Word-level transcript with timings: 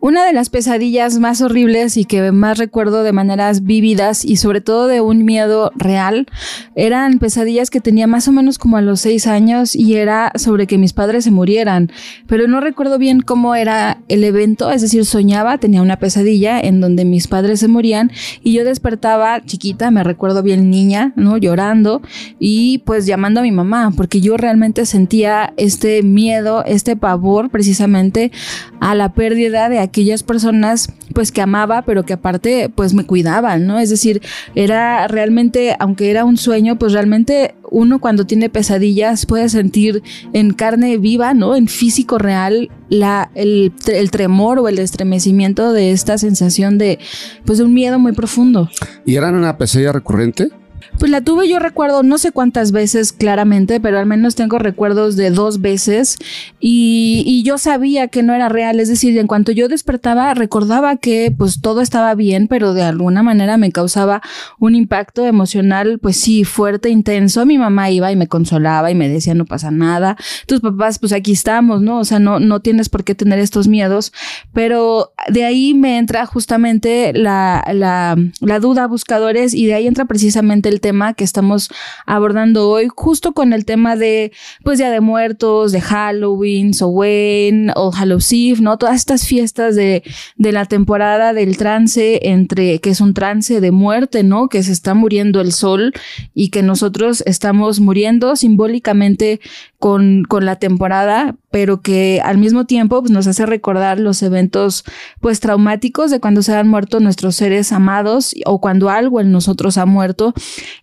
Una 0.00 0.24
de 0.24 0.32
las 0.32 0.48
pesadillas 0.48 1.18
más 1.18 1.40
horribles 1.42 1.96
y 1.96 2.04
que 2.04 2.30
más 2.30 2.56
recuerdo 2.56 3.02
de 3.02 3.10
maneras 3.10 3.64
vívidas 3.64 4.24
y 4.24 4.36
sobre 4.36 4.60
todo 4.60 4.86
de 4.86 5.00
un 5.00 5.24
miedo 5.24 5.72
real 5.74 6.28
eran 6.76 7.18
pesadillas 7.18 7.68
que 7.68 7.80
tenía 7.80 8.06
más 8.06 8.28
o 8.28 8.32
menos 8.32 8.58
como 8.58 8.76
a 8.76 8.80
los 8.80 9.00
seis 9.00 9.26
años 9.26 9.74
y 9.74 9.96
era 9.96 10.30
sobre 10.36 10.68
que 10.68 10.78
mis 10.78 10.92
padres 10.92 11.24
se 11.24 11.32
murieran. 11.32 11.90
Pero 12.28 12.46
no 12.46 12.60
recuerdo 12.60 12.98
bien 12.98 13.22
cómo 13.22 13.56
era 13.56 13.98
el 14.06 14.22
evento, 14.22 14.70
es 14.70 14.82
decir, 14.82 15.04
soñaba, 15.04 15.58
tenía 15.58 15.82
una 15.82 15.98
pesadilla 15.98 16.60
en 16.60 16.80
donde 16.80 17.04
mis 17.04 17.26
padres 17.26 17.58
se 17.58 17.66
morían 17.66 18.12
y 18.44 18.52
yo 18.52 18.64
despertaba 18.64 19.44
chiquita, 19.44 19.90
me 19.90 20.04
recuerdo 20.04 20.44
bien 20.44 20.70
niña, 20.70 21.12
¿no? 21.16 21.38
Llorando 21.38 22.02
y 22.38 22.78
pues 22.86 23.04
llamando 23.04 23.40
a 23.40 23.42
mi 23.42 23.50
mamá 23.50 23.92
porque 23.96 24.20
yo 24.20 24.36
realmente 24.36 24.86
sentía 24.86 25.54
este 25.56 26.04
miedo, 26.04 26.64
este 26.64 26.94
pavor 26.94 27.50
precisamente 27.50 28.30
a 28.78 28.94
la 28.94 29.12
pérdida 29.12 29.68
de 29.68 29.87
aquellas 29.88 30.22
personas 30.22 30.92
pues 31.14 31.32
que 31.32 31.40
amaba, 31.40 31.82
pero 31.82 32.04
que 32.04 32.12
aparte 32.12 32.70
pues 32.74 32.94
me 32.94 33.04
cuidaban, 33.04 33.66
¿no? 33.66 33.78
Es 33.78 33.90
decir, 33.90 34.22
era 34.54 35.08
realmente, 35.08 35.74
aunque 35.78 36.10
era 36.10 36.24
un 36.24 36.36
sueño, 36.36 36.78
pues 36.78 36.92
realmente 36.92 37.54
uno 37.70 38.00
cuando 38.00 38.24
tiene 38.24 38.48
pesadillas 38.48 39.26
puede 39.26 39.48
sentir 39.48 40.02
en 40.32 40.52
carne 40.52 40.96
viva, 40.98 41.34
¿no? 41.34 41.56
En 41.56 41.68
físico 41.68 42.18
real 42.18 42.70
la, 42.88 43.30
el, 43.34 43.72
el 43.86 44.10
tremor 44.10 44.58
o 44.58 44.68
el 44.68 44.78
estremecimiento 44.78 45.72
de 45.72 45.90
esta 45.90 46.18
sensación 46.18 46.78
de 46.78 46.98
pues 47.44 47.58
de 47.58 47.64
un 47.64 47.74
miedo 47.74 47.98
muy 47.98 48.12
profundo. 48.12 48.70
¿Y 49.04 49.16
eran 49.16 49.34
una 49.34 49.58
pesadilla 49.58 49.92
recurrente? 49.92 50.50
Pues 50.98 51.10
la 51.10 51.20
tuve 51.20 51.48
yo 51.48 51.58
recuerdo 51.58 52.02
no 52.02 52.18
sé 52.18 52.32
cuántas 52.32 52.72
veces 52.72 53.12
claramente, 53.12 53.80
pero 53.80 53.98
al 53.98 54.06
menos 54.06 54.34
tengo 54.34 54.58
recuerdos 54.58 55.16
de 55.16 55.30
dos 55.30 55.60
veces 55.60 56.16
y, 56.60 57.42
yo 57.44 57.56
sabía 57.56 58.08
que 58.08 58.22
no 58.22 58.34
era 58.34 58.48
real, 58.48 58.80
es 58.80 58.88
decir, 58.88 59.16
en 59.16 59.26
cuanto 59.26 59.52
yo 59.52 59.68
despertaba 59.68 60.34
recordaba 60.34 60.96
que 60.96 61.32
pues 61.36 61.60
todo 61.60 61.80
estaba 61.80 62.14
bien, 62.14 62.48
pero 62.48 62.74
de 62.74 62.82
alguna 62.82 63.22
manera 63.22 63.56
me 63.56 63.70
causaba 63.70 64.20
un 64.58 64.74
impacto 64.74 65.24
emocional 65.24 65.98
pues 66.00 66.16
sí 66.16 66.44
fuerte, 66.44 66.90
intenso. 66.90 67.46
Mi 67.46 67.56
mamá 67.56 67.90
iba 67.90 68.10
y 68.10 68.16
me 68.16 68.26
consolaba 68.26 68.90
y 68.90 68.94
me 68.94 69.08
decía 69.08 69.34
no 69.34 69.44
pasa 69.44 69.70
nada, 69.70 70.16
tus 70.46 70.60
papás 70.60 70.98
pues 70.98 71.12
aquí 71.12 71.32
estamos, 71.32 71.80
¿no? 71.80 72.00
O 72.00 72.04
sea, 72.04 72.18
no, 72.18 72.40
no 72.40 72.60
tienes 72.60 72.88
por 72.88 73.04
qué 73.04 73.14
tener 73.14 73.38
estos 73.38 73.68
miedos, 73.68 74.12
pero 74.52 75.12
de 75.28 75.44
ahí 75.44 75.74
me 75.74 75.98
entra 75.98 76.26
justamente 76.26 77.12
la, 77.14 77.64
la, 77.72 78.16
la 78.40 78.60
duda 78.60 78.86
buscadores 78.86 79.54
y 79.54 79.66
de 79.66 79.74
ahí 79.74 79.86
entra 79.86 80.06
precisamente 80.06 80.68
el 80.68 80.77
tema 80.80 81.14
que 81.14 81.24
estamos 81.24 81.70
abordando 82.06 82.68
hoy, 82.70 82.88
justo 82.94 83.32
con 83.32 83.52
el 83.52 83.64
tema 83.64 83.96
de, 83.96 84.32
pues, 84.62 84.78
Día 84.78 84.90
de 84.90 85.00
Muertos, 85.00 85.72
de 85.72 85.80
Halloween, 85.80 86.74
Sowen, 86.74 87.70
All 87.74 87.92
Hallows 87.94 88.32
Eve, 88.32 88.60
¿no? 88.60 88.78
Todas 88.78 88.96
estas 88.96 89.26
fiestas 89.26 89.76
de, 89.76 90.02
de 90.36 90.52
la 90.52 90.66
temporada 90.66 91.32
del 91.32 91.56
trance 91.56 92.28
entre, 92.28 92.80
que 92.80 92.90
es 92.90 93.00
un 93.00 93.14
trance 93.14 93.60
de 93.60 93.70
muerte, 93.70 94.22
¿no? 94.22 94.48
Que 94.48 94.62
se 94.62 94.72
está 94.72 94.94
muriendo 94.94 95.40
el 95.40 95.52
sol 95.52 95.92
y 96.34 96.50
que 96.50 96.62
nosotros 96.62 97.22
estamos 97.26 97.80
muriendo 97.80 98.36
simbólicamente 98.36 99.40
con, 99.78 100.24
con 100.24 100.44
la 100.44 100.56
temporada, 100.56 101.36
pero 101.50 101.80
que 101.80 102.20
al 102.24 102.38
mismo 102.38 102.66
tiempo 102.66 103.00
pues, 103.00 103.10
nos 103.10 103.26
hace 103.26 103.46
recordar 103.46 103.98
los 103.98 104.22
eventos 104.22 104.84
pues 105.20 105.40
traumáticos 105.40 106.10
de 106.10 106.20
cuando 106.20 106.42
se 106.42 106.54
han 106.54 106.68
muerto 106.68 107.00
nuestros 107.00 107.36
seres 107.36 107.72
amados 107.72 108.34
o 108.44 108.60
cuando 108.60 108.90
algo 108.90 109.20
en 109.20 109.32
nosotros 109.32 109.78
ha 109.78 109.86
muerto. 109.86 110.34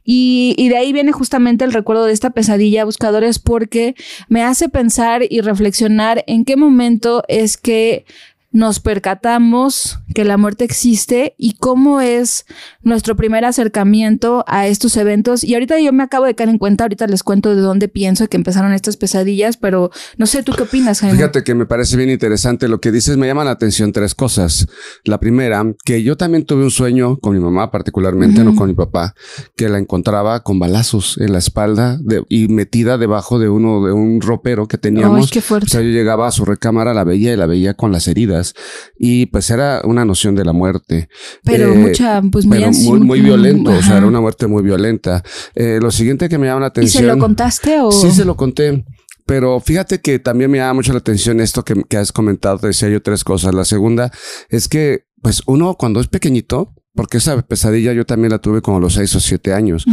Y, 0.03 0.55
y 0.57 0.69
de 0.69 0.77
ahí 0.77 0.93
viene 0.93 1.11
justamente 1.11 1.65
el 1.65 1.73
recuerdo 1.73 2.05
de 2.05 2.13
esta 2.13 2.31
pesadilla, 2.31 2.85
buscadores, 2.85 3.39
porque 3.39 3.95
me 4.27 4.43
hace 4.43 4.69
pensar 4.69 5.23
y 5.29 5.41
reflexionar 5.41 6.23
en 6.27 6.45
qué 6.45 6.57
momento 6.57 7.23
es 7.27 7.57
que 7.57 8.05
nos 8.51 8.79
percatamos 8.79 9.99
que 10.15 10.23
la 10.23 10.37
muerte 10.37 10.63
existe 10.63 11.35
y 11.37 11.57
cómo 11.57 11.99
es 11.99 12.45
nuestro 12.81 13.15
primer 13.15 13.43
acercamiento 13.43 14.45
a 14.47 14.65
estos 14.65 14.95
eventos. 14.95 15.43
Y 15.43 15.53
ahorita 15.53 15.79
yo 15.79 15.91
me 15.91 16.03
acabo 16.03 16.25
de 16.25 16.33
caer 16.33 16.49
en 16.49 16.57
cuenta, 16.57 16.85
ahorita 16.85 17.05
les 17.07 17.21
cuento 17.21 17.53
de 17.53 17.61
dónde 17.61 17.89
pienso 17.89 18.27
que 18.27 18.37
empezaron 18.37 18.71
estas 18.71 18.95
pesadillas, 18.95 19.57
pero 19.57 19.91
no 20.17 20.25
sé, 20.25 20.41
¿tú 20.41 20.53
qué 20.53 20.63
opinas, 20.63 21.01
Jaime? 21.01 21.17
Fíjate 21.17 21.43
que 21.43 21.53
me 21.53 21.65
parece 21.65 21.97
bien 21.97 22.09
interesante 22.09 22.69
lo 22.69 22.79
que 22.79 22.93
dices, 22.93 23.17
me 23.17 23.27
llama 23.27 23.43
la 23.43 23.51
atención 23.51 23.91
tres 23.91 24.15
cosas. 24.15 24.67
La 25.03 25.19
primera, 25.19 25.63
que 25.83 26.01
yo 26.01 26.15
también 26.15 26.45
tuve 26.45 26.63
un 26.63 26.71
sueño 26.71 27.17
con 27.17 27.33
mi 27.33 27.39
mamá 27.39 27.69
particularmente, 27.69 28.43
no 28.45 28.55
con 28.55 28.69
mi 28.69 28.73
papá, 28.73 29.15
que 29.57 29.67
la 29.67 29.79
encontraba 29.79 30.43
con 30.43 30.59
balazos 30.59 31.17
en 31.17 31.33
la 31.33 31.39
espalda 31.39 31.99
y 32.29 32.47
metida 32.47 32.97
debajo 32.97 33.37
de 33.37 33.49
uno 33.49 33.85
de 33.85 33.91
un 33.91 34.21
ropero 34.21 34.69
que 34.69 34.77
teníamos. 34.77 35.25
Ay, 35.25 35.29
qué 35.29 35.41
fuerte. 35.41 35.67
O 35.67 35.69
sea, 35.69 35.81
yo 35.81 35.89
llegaba 35.89 36.27
a 36.27 36.31
su 36.31 36.45
recámara, 36.45 36.93
la 36.93 37.03
veía 37.03 37.33
y 37.33 37.35
la 37.35 37.47
veía 37.47 37.73
con 37.73 37.91
las 37.91 38.07
heridas 38.07 38.53
y 38.97 39.25
pues 39.25 39.49
era 39.49 39.81
una 39.83 40.04
noción 40.05 40.35
de 40.35 40.45
la 40.45 40.53
muerte. 40.53 41.09
Pero 41.43 41.73
Eh, 41.73 41.77
mucha, 41.77 42.21
pues 42.31 42.45
muy 42.45 42.57
pero 42.59 42.71
muy, 42.71 42.99
muy 42.99 43.21
violento, 43.21 43.71
o 43.71 43.81
sea, 43.81 43.97
era 43.97 44.07
una 44.07 44.21
muerte 44.21 44.47
muy 44.47 44.63
violenta. 44.63 45.23
Eh, 45.55 45.79
lo 45.81 45.91
siguiente 45.91 46.29
que 46.29 46.37
me 46.37 46.47
llama 46.47 46.61
la 46.61 46.65
¿Y 46.67 46.69
atención. 46.69 47.03
se 47.03 47.07
lo 47.07 47.17
contaste 47.17 47.79
o...? 47.81 47.91
Sí, 47.91 48.11
se 48.11 48.23
lo 48.25 48.35
conté. 48.37 48.85
Pero 49.25 49.59
fíjate 49.59 50.01
que 50.01 50.19
también 50.19 50.51
me 50.51 50.59
llama 50.59 50.75
mucho 50.75 50.91
la 50.93 50.99
atención 50.99 51.39
esto 51.41 51.63
que, 51.65 51.73
que 51.89 51.97
has 51.97 52.11
comentado. 52.11 52.59
Te 52.59 52.67
decía 52.67 52.89
yo 52.89 53.01
tres 53.01 53.23
cosas. 53.23 53.55
La 53.55 53.65
segunda 53.65 54.11
es 54.49 54.67
que, 54.67 55.05
pues 55.21 55.41
uno 55.47 55.73
cuando 55.75 55.99
es 55.99 56.07
pequeñito, 56.07 56.75
porque 56.93 57.17
esa 57.17 57.41
pesadilla 57.41 57.91
yo 57.93 58.05
también 58.05 58.31
la 58.31 58.37
tuve 58.39 58.61
como 58.61 58.77
a 58.77 58.79
los 58.79 58.93
seis 58.93 59.15
o 59.15 59.19
siete 59.19 59.51
años, 59.51 59.83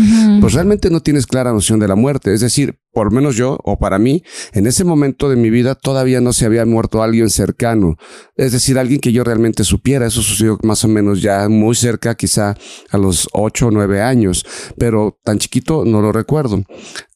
pues 0.40 0.52
realmente 0.52 0.90
no 0.90 1.00
tienes 1.00 1.26
clara 1.26 1.50
noción 1.52 1.80
de 1.80 1.88
la 1.88 1.94
muerte. 1.96 2.34
Es 2.34 2.42
decir, 2.42 2.78
por 2.92 3.12
menos 3.12 3.36
yo 3.36 3.58
o 3.64 3.78
para 3.78 3.98
mí, 3.98 4.22
en 4.52 4.66
ese 4.66 4.84
momento 4.84 5.28
de 5.28 5.36
mi 5.36 5.50
vida 5.50 5.74
todavía 5.74 6.20
no 6.20 6.32
se 6.32 6.46
había 6.46 6.64
muerto 6.66 7.02
alguien 7.02 7.30
cercano. 7.30 7.96
Es 8.36 8.52
decir, 8.52 8.78
alguien 8.78 9.00
que 9.00 9.12
yo 9.12 9.24
realmente 9.24 9.64
supiera. 9.64 10.06
Eso 10.06 10.22
sucedió 10.22 10.58
más 10.62 10.84
o 10.84 10.88
menos 10.88 11.22
ya 11.22 11.48
muy 11.48 11.74
cerca, 11.74 12.14
quizá 12.14 12.56
a 12.90 12.98
los 12.98 13.28
ocho 13.32 13.68
o 13.68 13.70
nueve 13.70 14.02
años, 14.02 14.44
pero 14.78 15.18
tan 15.24 15.38
chiquito 15.38 15.84
no 15.84 16.00
lo 16.00 16.12
recuerdo 16.12 16.64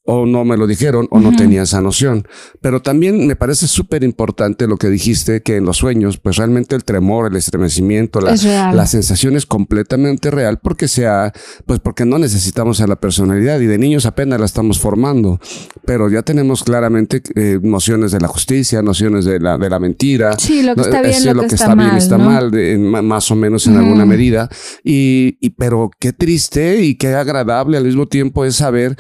o 0.07 0.27
no 0.27 0.45
me 0.45 0.57
lo 0.57 0.67
dijeron 0.67 1.09
o 1.11 1.21
no 1.21 1.29
Ujú. 1.29 1.37
tenía 1.39 1.63
esa 1.63 1.81
noción. 1.81 2.27
Pero 2.61 2.81
también 2.83 3.27
me 3.27 3.37
parece 3.37 3.67
súper 3.67 4.05
importante 4.05 4.67
lo 4.67 4.77
que 4.77 4.89
dijiste, 4.89 5.43
que 5.43 5.57
en 5.57 5.65
los 5.65 5.77
sueños, 5.79 6.19
pues 6.19 6.37
realmente 6.37 6.75
el 6.75 6.85
tremor, 6.85 7.31
el 7.31 7.37
estremecimiento, 7.37 8.21
la, 8.21 8.33
Es 8.33 8.45
la 8.45 8.87
sensación 8.87 9.37
es 9.37 9.47
completamente 9.47 10.31
real 10.31 10.59
porque 10.63 10.89
sea, 10.89 11.33
pues 11.67 11.81
porque 11.81 12.05
no 12.05 12.19
necesitamos 12.19 12.81
a 12.81 12.87
la 12.87 12.97
personalidad 12.97 13.61
y 13.61 13.67
de 13.67 13.79
niños 13.79 14.07
apenas 14.07 14.39
la 14.41 14.47
estamos 14.47 14.79
formando, 14.79 15.41
pero 15.85 16.09
ya 16.11 16.23
tenemos 16.23 16.65
claramente 16.65 17.23
eh, 17.35 17.59
nociones 17.63 18.13
de 18.13 18.21
la 18.21 18.29
justicia, 18.29 18.83
nociones 18.83 19.25
de 19.25 19.41
la, 19.41 19.59
de 19.59 19.69
la 19.71 19.79
mentira. 19.79 20.37
Sí, 20.39 20.63
lo 20.63 20.75
que 20.75 20.83
está 20.83 20.97
No, 20.97 21.03
bien, 21.03 21.15
es 21.15 21.25
lo 21.35 21.41
que 21.47 21.55
está 21.55 21.75
bien 21.75 21.89
mal, 21.89 21.99
está 21.99 22.19
¿no? 22.19 22.25
mal, 22.27 22.51
de- 22.51 22.79
más 22.79 23.31
o 23.31 23.37
menos 23.37 23.67
en 23.67 23.75
Ujú. 23.75 23.83
alguna 23.83 24.07
medida. 24.07 24.49
Y, 24.85 25.37
y 25.41 25.51
pero 25.51 25.91
qué 25.99 26.13
triste 26.13 26.83
y 26.83 26.95
qué 26.97 27.15
agradable 27.15 27.77
al 27.77 27.85
mismo 27.85 28.07
tiempo 28.07 28.45
es 28.45 28.57
saber 28.57 28.97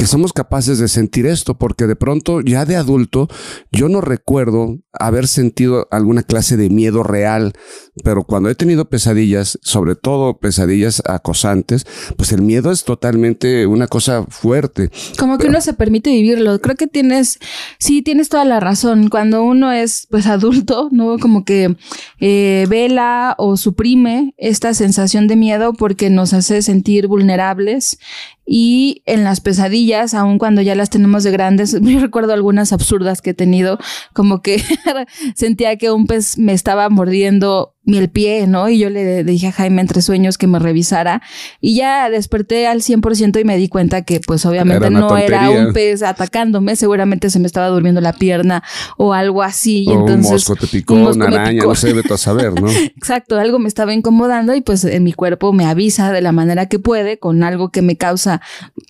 que 0.00 0.06
somos 0.06 0.32
capaces 0.32 0.78
de 0.78 0.88
sentir 0.88 1.26
esto, 1.26 1.58
porque 1.58 1.86
de 1.86 1.94
pronto 1.94 2.40
ya 2.40 2.64
de 2.64 2.74
adulto 2.74 3.28
yo 3.70 3.90
no 3.90 4.00
recuerdo 4.00 4.78
haber 4.94 5.28
sentido 5.28 5.88
alguna 5.90 6.22
clase 6.22 6.56
de 6.56 6.70
miedo 6.70 7.02
real, 7.02 7.52
pero 8.02 8.24
cuando 8.24 8.48
he 8.48 8.54
tenido 8.54 8.88
pesadillas, 8.88 9.58
sobre 9.60 9.96
todo 9.96 10.38
pesadillas 10.38 11.02
acosantes, 11.04 11.86
pues 12.16 12.32
el 12.32 12.40
miedo 12.40 12.72
es 12.72 12.84
totalmente 12.84 13.66
una 13.66 13.88
cosa 13.88 14.24
fuerte. 14.26 14.90
Como 15.18 15.36
que 15.36 15.48
uno 15.48 15.60
se 15.60 15.74
permite 15.74 16.08
vivirlo. 16.10 16.58
Creo 16.62 16.76
que 16.76 16.86
tienes, 16.86 17.38
sí, 17.78 18.00
tienes 18.00 18.30
toda 18.30 18.46
la 18.46 18.58
razón. 18.58 19.10
Cuando 19.10 19.42
uno 19.42 19.70
es 19.70 20.06
pues 20.08 20.26
adulto, 20.26 20.88
¿no? 20.92 21.18
Como 21.18 21.44
que 21.44 21.76
eh, 22.20 22.64
vela 22.70 23.34
o 23.36 23.58
suprime 23.58 24.34
esta 24.38 24.72
sensación 24.72 25.26
de 25.26 25.36
miedo 25.36 25.74
porque 25.74 26.08
nos 26.08 26.32
hace 26.32 26.62
sentir 26.62 27.06
vulnerables. 27.06 27.98
Y 28.52 29.04
en 29.06 29.22
las 29.22 29.40
pesadillas, 29.40 30.12
aun 30.12 30.38
cuando 30.38 30.60
ya 30.60 30.74
las 30.74 30.90
tenemos 30.90 31.22
de 31.22 31.30
grandes, 31.30 31.70
yo 31.80 32.00
recuerdo 32.00 32.32
algunas 32.32 32.72
absurdas 32.72 33.22
que 33.22 33.30
he 33.30 33.34
tenido, 33.34 33.78
como 34.12 34.42
que 34.42 34.60
sentía 35.36 35.76
que 35.76 35.92
un 35.92 36.08
pez 36.08 36.36
me 36.36 36.52
estaba 36.52 36.88
mordiendo 36.88 37.76
mi 37.84 37.96
el 37.96 38.10
pie, 38.10 38.46
¿no? 38.46 38.68
Y 38.68 38.78
yo 38.78 38.90
le 38.90 39.24
dije 39.24 39.48
a 39.48 39.52
Jaime 39.52 39.80
entre 39.80 40.02
sueños 40.02 40.36
que 40.36 40.46
me 40.46 40.58
revisara 40.58 41.22
y 41.60 41.76
ya 41.76 42.10
desperté 42.10 42.66
al 42.66 42.82
100% 42.82 43.40
y 43.40 43.44
me 43.44 43.56
di 43.56 43.68
cuenta 43.68 44.02
que 44.02 44.20
pues 44.20 44.44
obviamente 44.44 44.86
Era 44.86 44.90
no 44.90 45.16
era 45.16 45.50
un 45.50 45.72
pez 45.72 46.02
atacándome, 46.02 46.76
seguramente 46.76 47.30
se 47.30 47.38
me 47.38 47.46
estaba 47.46 47.68
durmiendo 47.68 48.00
la 48.00 48.12
pierna 48.12 48.62
o 48.98 49.14
algo 49.14 49.42
así. 49.42 49.84
Y 49.84 49.88
o 49.88 49.92
entonces, 50.00 50.26
un 50.26 50.32
mosco 50.32 50.56
te 50.56 50.66
picó, 50.66 50.94
un 50.94 51.02
mosco 51.02 51.16
una 51.16 51.26
araña, 51.26 51.60
picó. 51.60 51.68
no 51.68 51.74
sé, 51.74 51.92
vete 51.94 52.12
a 52.12 52.18
saber, 52.18 52.60
¿no? 52.60 52.70
Exacto, 52.96 53.38
algo 53.38 53.58
me 53.58 53.68
estaba 53.68 53.94
incomodando 53.94 54.54
y 54.54 54.60
pues 54.60 54.84
en 54.84 55.02
mi 55.02 55.14
cuerpo 55.14 55.52
me 55.52 55.64
avisa 55.64 56.12
de 56.12 56.20
la 56.20 56.32
manera 56.32 56.66
que 56.66 56.78
puede 56.78 57.18
con 57.18 57.42
algo 57.42 57.70
que 57.70 57.80
me 57.80 57.96
causa 57.96 58.42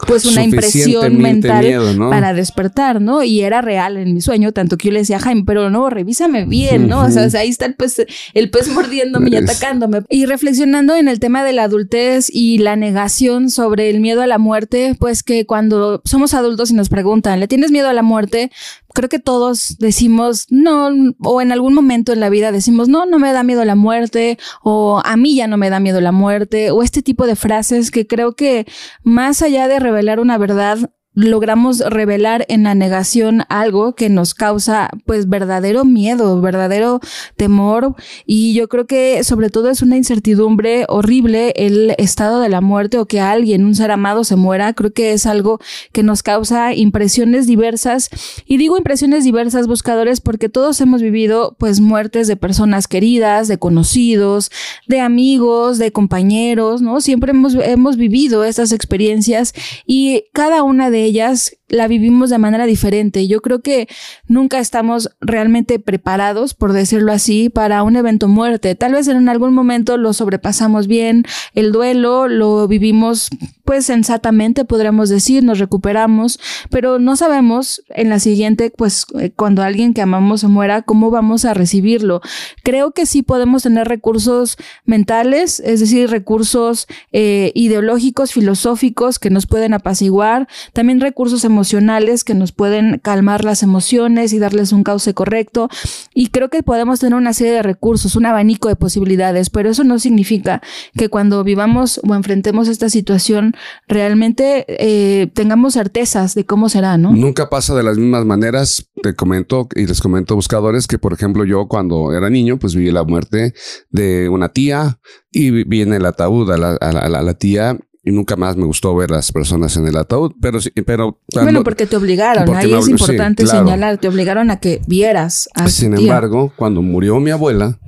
pues 0.07 0.25
una 0.25 0.43
impresión 0.43 1.17
mental 1.19 1.65
miedo, 1.65 1.95
¿no? 1.95 2.11
para 2.11 2.35
despertar, 2.35 3.01
¿no? 3.01 3.23
Y 3.23 3.41
era 3.43 3.63
real 3.63 3.97
en 3.97 4.15
mi 4.15 4.21
sueño, 4.21 4.53
tanto 4.53 4.77
que 4.77 4.89
yo 4.89 4.93
le 4.93 5.01
decía, 5.01 5.21
Jaime, 5.21 5.45
pero 5.47 5.71
no, 5.71 5.91
revísame 5.91 6.45
bien, 6.45 6.89
¿no? 6.89 7.05
O 7.05 7.11
sea, 7.11 7.27
Ujú. 7.27 7.37
ahí 7.37 7.49
está 7.49 7.67
el 7.67 7.75
pez, 7.75 8.05
el 8.35 8.51
pez 8.51 8.69
mordiéndome 8.81 9.31
y 9.31 9.37
atacándome. 9.37 10.03
Y 10.09 10.27
reflexionando 10.27 10.95
en 10.97 11.09
el 11.09 11.21
tema 11.21 11.45
de 11.45 11.53
la 11.53 11.65
adultez 11.65 12.29
y 12.33 12.59
la 12.59 12.77
negación 12.77 13.51
sobre 13.51 13.91
el 13.91 14.01
miedo 14.01 14.23
a 14.23 14.27
la 14.27 14.39
muerte, 14.39 14.97
pues 14.99 15.23
que 15.23 15.47
cuando 15.47 16.03
somos 16.05 16.35
adultos 16.35 16.71
y 16.71 16.75
nos 16.75 16.89
preguntan, 16.89 17.41
¿le 17.41 17.49
tienes 17.49 17.71
miedo 17.71 17.89
a 17.89 17.93
la 17.93 18.03
muerte? 18.03 18.51
Creo 18.93 19.09
que 19.09 19.19
todos 19.19 19.77
decimos 19.79 20.47
no, 20.51 20.91
o 21.23 21.41
en 21.41 21.53
algún 21.53 21.75
momento 21.75 22.13
en 22.13 22.21
la 22.21 22.29
vida 22.29 22.51
decimos 22.53 22.89
no, 22.89 23.07
no 23.07 23.19
me 23.19 23.33
da 23.33 23.43
miedo 23.43 23.65
la 23.65 23.77
muerte, 23.77 24.39
o 24.63 25.01
a 25.05 25.17
mí 25.17 25.37
ya 25.37 25.47
no 25.47 25.57
me 25.57 25.71
da 25.71 25.81
miedo 25.81 26.01
la 26.01 26.13
muerte, 26.13 26.71
o 26.71 26.83
este 26.83 27.03
tipo 27.03 27.27
de 27.27 27.37
frases 27.37 27.91
que 27.91 28.07
creo 28.07 28.35
que 28.35 28.67
más 29.05 29.43
allá 29.43 29.69
de 29.69 29.79
revelar 29.79 30.21
una 30.21 30.39
verdad, 30.39 30.91
logramos 31.21 31.81
revelar 31.81 32.47
en 32.49 32.63
la 32.65 32.75
negación 32.75 33.43
algo 33.49 33.95
que 33.95 34.09
nos 34.09 34.35
causa 34.35 34.91
pues 35.05 35.29
verdadero 35.29 35.85
miedo, 35.85 36.41
verdadero 36.41 37.01
temor. 37.37 37.95
Y 38.27 38.55
yo 38.55 38.69
creo 38.69 38.87
que 38.87 39.23
sobre 39.25 39.51
todo 39.51 39.71
es 39.71 39.83
una 39.83 39.97
incertidumbre 39.97 40.87
horrible 40.89 41.53
el 41.57 41.95
estado 41.99 42.41
de 42.41 42.49
la 42.49 42.61
muerte 42.61 42.99
o 42.99 43.07
que 43.07 43.21
alguien, 43.21 43.65
un 43.65 43.75
ser 43.75 43.91
amado 43.91 44.25
se 44.25 44.37
muera, 44.37 44.73
creo 44.73 44.93
que 44.93 45.13
es 45.13 45.27
algo 45.27 45.61
que 45.93 46.03
nos 46.03 46.23
causa 46.23 46.75
impresiones 46.75 47.47
diversas. 47.47 48.09
Y 48.47 48.57
digo 48.57 48.77
impresiones 48.77 49.25
diversas 49.25 49.67
buscadores 49.67 50.21
porque 50.21 50.49
todos 50.49 50.81
hemos 50.81 51.03
vivido 51.03 51.57
pues 51.59 51.81
muertes 51.81 52.29
de 52.29 52.37
personas 52.37 52.89
queridas, 52.89 53.49
de 53.49 53.59
conocidos, 53.59 54.51
de 54.87 55.01
amigos, 55.01 55.79
de 55.79 55.93
compañeros, 55.93 56.83
¿no? 56.83 57.01
Siempre 57.01 57.33
hemos, 57.33 57.55
hemos 57.55 57.97
vivido 57.97 58.45
estas 58.45 58.73
experiencias 58.73 59.53
y 59.87 60.25
cada 60.33 60.63
una 60.63 60.91
de 60.91 61.05
ellas 61.05 61.10
ellas 61.11 61.57
la 61.71 61.89
vivimos 61.89 62.29
de 62.31 62.39
manera 62.39 62.67
diferente. 62.67 63.27
Yo 63.27 63.41
creo 63.41 63.61
que 63.63 63.89
nunca 64.27 64.59
estamos 64.59 65.11
realmente 65.21 65.79
preparados, 65.79 66.53
por 66.53 66.73
decirlo 66.73 67.13
así, 67.13 67.49
para 67.49 67.83
un 67.83 67.97
evento 67.97 68.29
muerte. 68.29 68.75
Tal 68.75 68.93
vez 68.93 69.09
en 69.09 69.29
algún 69.29 69.55
momento 69.55 69.97
lo 69.97 70.13
sobrepasamos 70.13 70.87
bien, 70.87 71.25
el 71.55 71.73
duelo 71.73 72.29
lo 72.29 72.67
vivimos 72.69 73.31
pues 73.65 73.87
sensatamente, 73.87 74.65
podríamos 74.65 75.09
decir, 75.11 75.45
nos 75.45 75.61
recuperamos, 75.61 76.41
pero 76.71 76.99
no 76.99 77.15
sabemos 77.15 77.85
en 77.91 78.09
la 78.09 78.19
siguiente, 78.19 78.73
pues 78.77 79.07
eh, 79.17 79.31
cuando 79.31 79.63
alguien 79.63 79.95
que 79.95 80.03
amamos 80.03 80.43
muera, 80.43 80.83
cómo 80.83 81.13
vamos 81.13 81.45
a 81.45 81.55
recibirlo. 81.55 82.21
Creo 82.65 82.91
que 82.91 83.07
sí 83.07 83.23
podemos 83.23 83.63
tener 83.63 83.87
recursos 83.87 84.57
mentales, 84.87 85.61
es 85.61 85.79
decir, 85.79 86.11
recursos 86.11 86.89
eh, 87.13 87.53
ideológicos, 87.55 88.33
filosóficos 88.33 89.21
que 89.21 89.31
nos 89.31 89.47
pueden 89.47 89.73
apaciguar, 89.73 90.49
también 90.73 90.99
recursos 91.01 91.45
emocionales 91.45 91.60
emocionales 91.61 92.25
que 92.25 92.33
nos 92.33 92.53
pueden 92.53 93.01
calmar 93.03 93.45
las 93.45 93.63
emociones 93.63 94.33
y 94.33 94.39
darles 94.39 94.73
un 94.73 94.83
cauce 94.83 95.13
correcto. 95.13 95.69
Y 96.15 96.29
creo 96.29 96.49
que 96.49 96.63
podemos 96.63 97.01
tener 97.01 97.19
una 97.19 97.35
serie 97.35 97.53
de 97.53 97.63
recursos, 97.63 98.17
un 98.17 98.25
abanico 98.25 98.69
de 98.69 98.77
posibilidades, 98.77 99.51
pero 99.51 99.69
eso 99.69 99.85
no 99.85 99.99
significa 99.99 100.63
que 100.97 101.11
cuando 101.11 101.45
vivamos 101.45 102.01
o 102.09 102.15
enfrentemos 102.15 102.67
esta 102.67 102.89
situación 102.89 103.55
realmente 103.87 104.65
eh, 104.69 105.27
tengamos 105.35 105.75
certezas 105.75 106.35
de 106.35 106.47
cómo 106.47 106.71
será, 106.71 106.97
¿no? 106.97 107.13
Nunca 107.13 107.51
pasa 107.51 107.75
de 107.75 107.83
las 107.83 107.99
mismas 107.99 108.25
maneras. 108.25 108.89
Te 109.03 109.15
comento 109.15 109.69
y 109.77 109.87
les 109.87 110.01
comento 110.01 110.35
buscadores 110.35 110.87
que, 110.87 110.99
por 110.99 111.13
ejemplo, 111.13 111.45
yo 111.45 111.69
cuando 111.69 112.15
era 112.15 112.31
niño, 112.31 112.59
pues 112.59 112.75
viví 112.75 112.91
la 112.91 113.05
muerte 113.05 113.53
de 113.91 114.31
una 114.31 114.49
tía 114.49 114.99
y 115.31 115.51
vi 115.65 115.83
en 115.83 115.93
el 115.93 116.07
ataúd 116.07 116.51
a 116.53 116.57
la, 116.57 116.71
a 116.77 117.09
la 117.09 117.35
tía 117.35 117.79
y 118.03 118.13
nunca 118.13 118.37
más 118.37 118.57
me 118.57 118.65
gustó 118.65 118.95
ver 118.95 119.11
las 119.11 119.31
personas 119.31 119.77
en 119.77 119.87
el 119.87 119.97
ataúd, 119.97 120.33
pero 120.41 120.61
sí, 120.61 120.71
pero 120.71 121.21
bueno, 121.35 121.63
porque 121.63 121.87
te 121.87 121.97
obligaron, 121.97 122.55
ahí 122.55 122.73
es 122.73 122.89
importante 122.89 123.47
señalar, 123.47 123.99
te 123.99 124.09
obligaron 124.09 124.51
a 124.51 124.59
que 124.59 124.81
vieras 124.87 125.49
a 125.55 125.69
Sin 125.69 125.95
embargo, 125.95 126.53
cuando 126.57 126.83
murió 126.83 127.21
mi 127.21 127.31
abuela, 127.31 127.79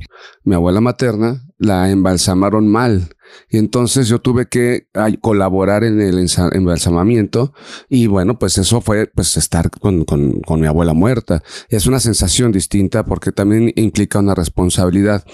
mi 0.44 0.54
abuela 0.54 0.80
materna, 0.80 1.42
la 1.58 1.90
embalsamaron 1.90 2.68
mal 2.68 3.08
y 3.48 3.58
entonces 3.58 4.08
yo 4.08 4.20
tuve 4.20 4.46
que 4.46 4.88
colaborar 5.20 5.84
en 5.84 6.00
el 6.00 6.26
embalsamamiento 6.52 7.52
y 7.88 8.06
bueno, 8.06 8.38
pues 8.38 8.58
eso 8.58 8.80
fue 8.80 9.06
pues 9.06 9.36
estar 9.36 9.70
con, 9.70 10.04
con, 10.04 10.60
mi 10.60 10.66
abuela 10.66 10.94
muerta. 10.94 11.42
Es 11.68 11.86
una 11.86 12.00
sensación 12.00 12.52
distinta 12.52 13.04
porque 13.04 13.32
también 13.32 13.72
implica 13.76 14.18
una 14.18 14.34
responsabilidad. 14.34 15.24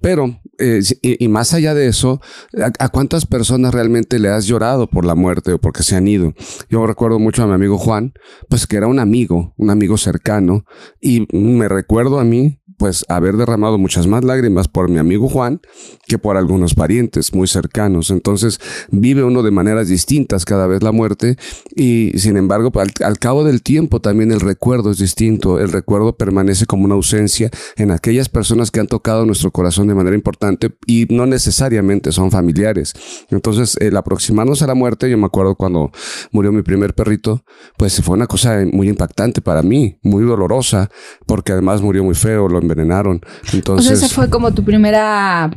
Pero, 0.00 0.40
eh, 0.58 0.80
y, 1.02 1.28
más 1.28 1.54
allá 1.54 1.74
de 1.74 1.88
eso, 1.88 2.20
¿a, 2.78 2.88
cuántas 2.88 3.26
personas 3.26 3.74
realmente 3.74 4.18
le 4.18 4.28
has 4.28 4.46
llorado 4.46 4.88
por 4.88 5.04
la 5.04 5.14
muerte 5.14 5.52
o 5.52 5.58
porque 5.60 5.82
se 5.82 5.96
han 5.96 6.08
ido? 6.08 6.34
Yo 6.68 6.86
recuerdo 6.86 7.18
mucho 7.18 7.42
a 7.42 7.46
mi 7.46 7.54
amigo 7.54 7.78
Juan, 7.78 8.12
pues 8.48 8.66
que 8.66 8.76
era 8.76 8.86
un 8.86 8.98
amigo, 8.98 9.54
un 9.56 9.70
amigo 9.70 9.96
cercano 9.96 10.64
y 11.00 11.26
me 11.32 11.68
recuerdo 11.68 12.18
a 12.18 12.24
mí 12.24 12.60
pues 12.76 13.04
haber 13.08 13.36
derramado 13.36 13.78
muchas 13.78 14.06
más 14.06 14.24
lágrimas 14.24 14.68
por 14.68 14.88
mi 14.88 14.98
amigo 14.98 15.28
Juan 15.28 15.60
que 16.06 16.18
por 16.18 16.36
algunos 16.36 16.74
parientes 16.74 17.34
muy 17.34 17.46
cercanos. 17.46 18.10
Entonces 18.10 18.60
vive 18.90 19.24
uno 19.24 19.42
de 19.42 19.50
maneras 19.50 19.88
distintas 19.88 20.44
cada 20.44 20.66
vez 20.66 20.82
la 20.82 20.92
muerte 20.92 21.36
y 21.74 22.12
sin 22.16 22.36
embargo 22.36 22.72
al, 22.80 23.18
cabo 23.18 23.44
del 23.44 23.62
tiempo 23.62 24.00
también 24.00 24.32
el 24.32 24.40
recuerdo 24.40 24.90
es 24.90 24.98
distinto. 24.98 25.58
El 25.60 25.72
recuerdo 25.72 26.16
permanece 26.16 26.66
como 26.66 26.84
una 26.84 26.94
ausencia 26.94 27.50
en 27.76 27.90
aquellas 27.90 28.28
personas 28.28 28.70
que 28.70 28.80
han 28.80 28.86
tocado 28.86 29.24
nuestro 29.26 29.50
corazón 29.50 29.86
de 29.88 29.94
manera 29.94 30.16
importante 30.16 30.74
y 30.86 31.06
no 31.10 31.26
necesariamente 31.26 32.12
son 32.12 32.30
familiares. 32.30 32.94
Entonces 33.30 33.76
el 33.80 33.96
aproximarnos 33.96 34.62
a 34.62 34.66
la 34.66 34.74
muerte, 34.74 35.10
yo 35.10 35.18
me 35.18 35.26
acuerdo 35.26 35.54
cuando 35.54 35.90
murió 36.32 36.52
mi 36.52 36.62
primer 36.62 36.94
perrito, 36.94 37.44
pues 37.76 38.00
fue 38.02 38.16
una 38.16 38.26
cosa 38.26 38.64
muy 38.72 38.88
impactante 38.88 39.40
para 39.40 39.62
mí, 39.62 39.98
muy 40.02 40.24
dolorosa, 40.24 40.90
porque 41.26 41.52
además 41.52 41.82
murió 41.82 42.04
muy 42.04 42.14
feo, 42.14 42.48
envenenaron. 42.64 43.20
Entonces, 43.52 43.92
o 43.92 43.96
sea, 43.96 44.06
esa 44.06 44.14
fue 44.14 44.28
como 44.28 44.52
tu 44.52 44.64
primera 44.64 45.50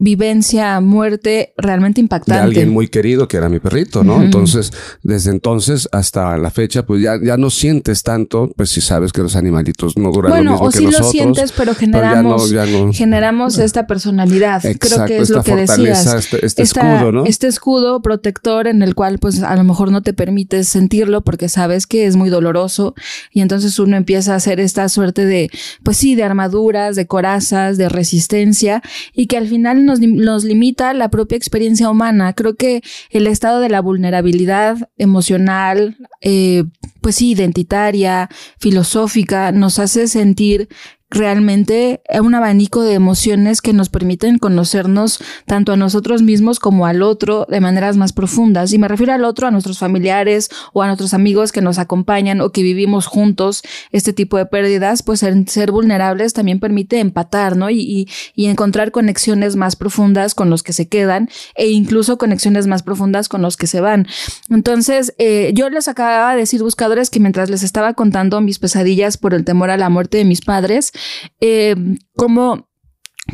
vivencia, 0.00 0.80
muerte 0.80 1.52
realmente 1.58 2.00
impactante. 2.00 2.40
De 2.40 2.46
alguien 2.46 2.70
muy 2.70 2.88
querido 2.88 3.28
que 3.28 3.36
era 3.36 3.50
mi 3.50 3.60
perrito, 3.60 4.02
¿no? 4.02 4.22
Entonces, 4.22 4.72
desde 5.02 5.30
entonces 5.30 5.88
hasta 5.92 6.38
la 6.38 6.50
fecha, 6.50 6.86
pues 6.86 7.02
ya, 7.02 7.20
ya 7.22 7.36
no 7.36 7.50
sientes 7.50 8.02
tanto, 8.02 8.50
pues 8.56 8.70
si 8.70 8.80
sabes 8.80 9.12
que 9.12 9.20
los 9.20 9.36
animalitos 9.36 9.98
no 9.98 10.10
duran 10.10 10.44
lo 10.44 10.52
mismo 10.52 10.66
o 10.66 10.72
sí 10.72 10.86
lo 10.86 11.02
sientes, 11.02 11.52
pero 11.52 11.74
generamos, 11.74 12.50
generamos 12.92 13.58
esta 13.58 13.86
personalidad. 13.86 14.62
Creo 14.62 15.04
que 15.04 15.18
es 15.18 15.28
lo 15.28 15.42
que 15.42 15.54
decías. 15.54 16.06
Este, 16.06 16.46
este 16.46 16.62
escudo, 16.62 17.12
¿no? 17.12 17.26
Este 17.26 17.46
escudo 17.46 18.00
protector 18.00 18.68
en 18.68 18.82
el 18.82 18.94
cual, 18.94 19.18
pues 19.18 19.42
a 19.42 19.54
lo 19.54 19.64
mejor 19.64 19.92
no 19.92 20.02
te 20.02 20.14
permites 20.14 20.66
sentirlo 20.66 21.20
porque 21.20 21.50
sabes 21.50 21.86
que 21.86 22.06
es 22.06 22.16
muy 22.16 22.30
doloroso 22.30 22.94
y 23.32 23.42
entonces 23.42 23.78
uno 23.78 23.98
empieza 23.98 24.32
a 24.32 24.36
hacer 24.36 24.60
esta 24.60 24.88
suerte 24.88 25.26
de, 25.26 25.50
pues 25.84 25.98
sí, 25.98 26.14
de 26.14 26.24
armaduras, 26.24 26.96
de 26.96 27.06
corazas, 27.06 27.76
de 27.76 27.90
resistencia 27.90 28.82
y 29.12 29.26
que 29.26 29.36
al 29.36 29.46
final 29.46 29.89
nos, 29.98 30.44
limita 30.44 30.94
la 30.94 31.10
propia 31.10 31.36
experiencia 31.36 31.90
humana. 31.90 32.32
Creo 32.34 32.54
que 32.54 32.82
el 33.10 33.26
estado 33.26 33.60
de 33.60 33.68
la 33.68 33.80
vulnerabilidad 33.80 34.76
emocional, 34.98 35.96
eh, 36.20 36.64
pues 37.00 37.16
sí, 37.16 37.30
identitaria, 37.30 38.28
filosófica, 38.58 39.52
nos 39.52 39.78
hace 39.78 40.06
sentir 40.08 40.68
realmente 41.10 42.02
un 42.20 42.34
abanico 42.34 42.82
de 42.82 42.94
emociones 42.94 43.60
que 43.60 43.72
nos 43.72 43.88
permiten 43.88 44.38
conocernos 44.38 45.20
tanto 45.44 45.72
a 45.72 45.76
nosotros 45.76 46.22
mismos 46.22 46.60
como 46.60 46.86
al 46.86 47.02
otro 47.02 47.46
de 47.48 47.60
maneras 47.60 47.96
más 47.96 48.12
profundas. 48.12 48.72
Y 48.72 48.78
me 48.78 48.88
refiero 48.88 49.12
al 49.12 49.24
otro, 49.24 49.48
a 49.48 49.50
nuestros 49.50 49.78
familiares 49.78 50.50
o 50.72 50.82
a 50.82 50.86
nuestros 50.86 51.12
amigos 51.12 51.50
que 51.50 51.62
nos 51.62 51.78
acompañan 51.78 52.40
o 52.40 52.52
que 52.52 52.62
vivimos 52.62 53.06
juntos 53.06 53.62
este 53.90 54.12
tipo 54.12 54.36
de 54.36 54.46
pérdidas, 54.46 55.02
pues 55.02 55.20
ser, 55.20 55.70
vulnerables 55.72 56.32
también 56.32 56.60
permite 56.60 57.00
empatar, 57.00 57.56
¿no? 57.56 57.70
Y, 57.70 58.08
y, 58.34 58.46
encontrar 58.46 58.90
conexiones 58.90 59.54
más 59.54 59.76
profundas 59.76 60.34
con 60.34 60.50
los 60.50 60.62
que 60.62 60.72
se 60.72 60.88
quedan 60.88 61.28
e 61.54 61.68
incluso 61.68 62.18
conexiones 62.18 62.66
más 62.66 62.82
profundas 62.82 63.28
con 63.28 63.42
los 63.42 63.56
que 63.56 63.66
se 63.66 63.80
van. 63.80 64.06
Entonces, 64.48 65.14
eh, 65.18 65.52
yo 65.54 65.70
les 65.70 65.88
acababa 65.88 66.32
de 66.32 66.40
decir, 66.40 66.62
buscadores, 66.62 67.10
que 67.10 67.20
mientras 67.20 67.48
les 67.48 67.62
estaba 67.62 67.94
contando 67.94 68.40
mis 68.40 68.58
pesadillas 68.58 69.16
por 69.16 69.34
el 69.34 69.44
temor 69.44 69.70
a 69.70 69.76
la 69.76 69.88
muerte 69.88 70.18
de 70.18 70.24
mis 70.24 70.40
padres, 70.40 70.92
eh, 71.40 71.74
cómo, 72.16 72.70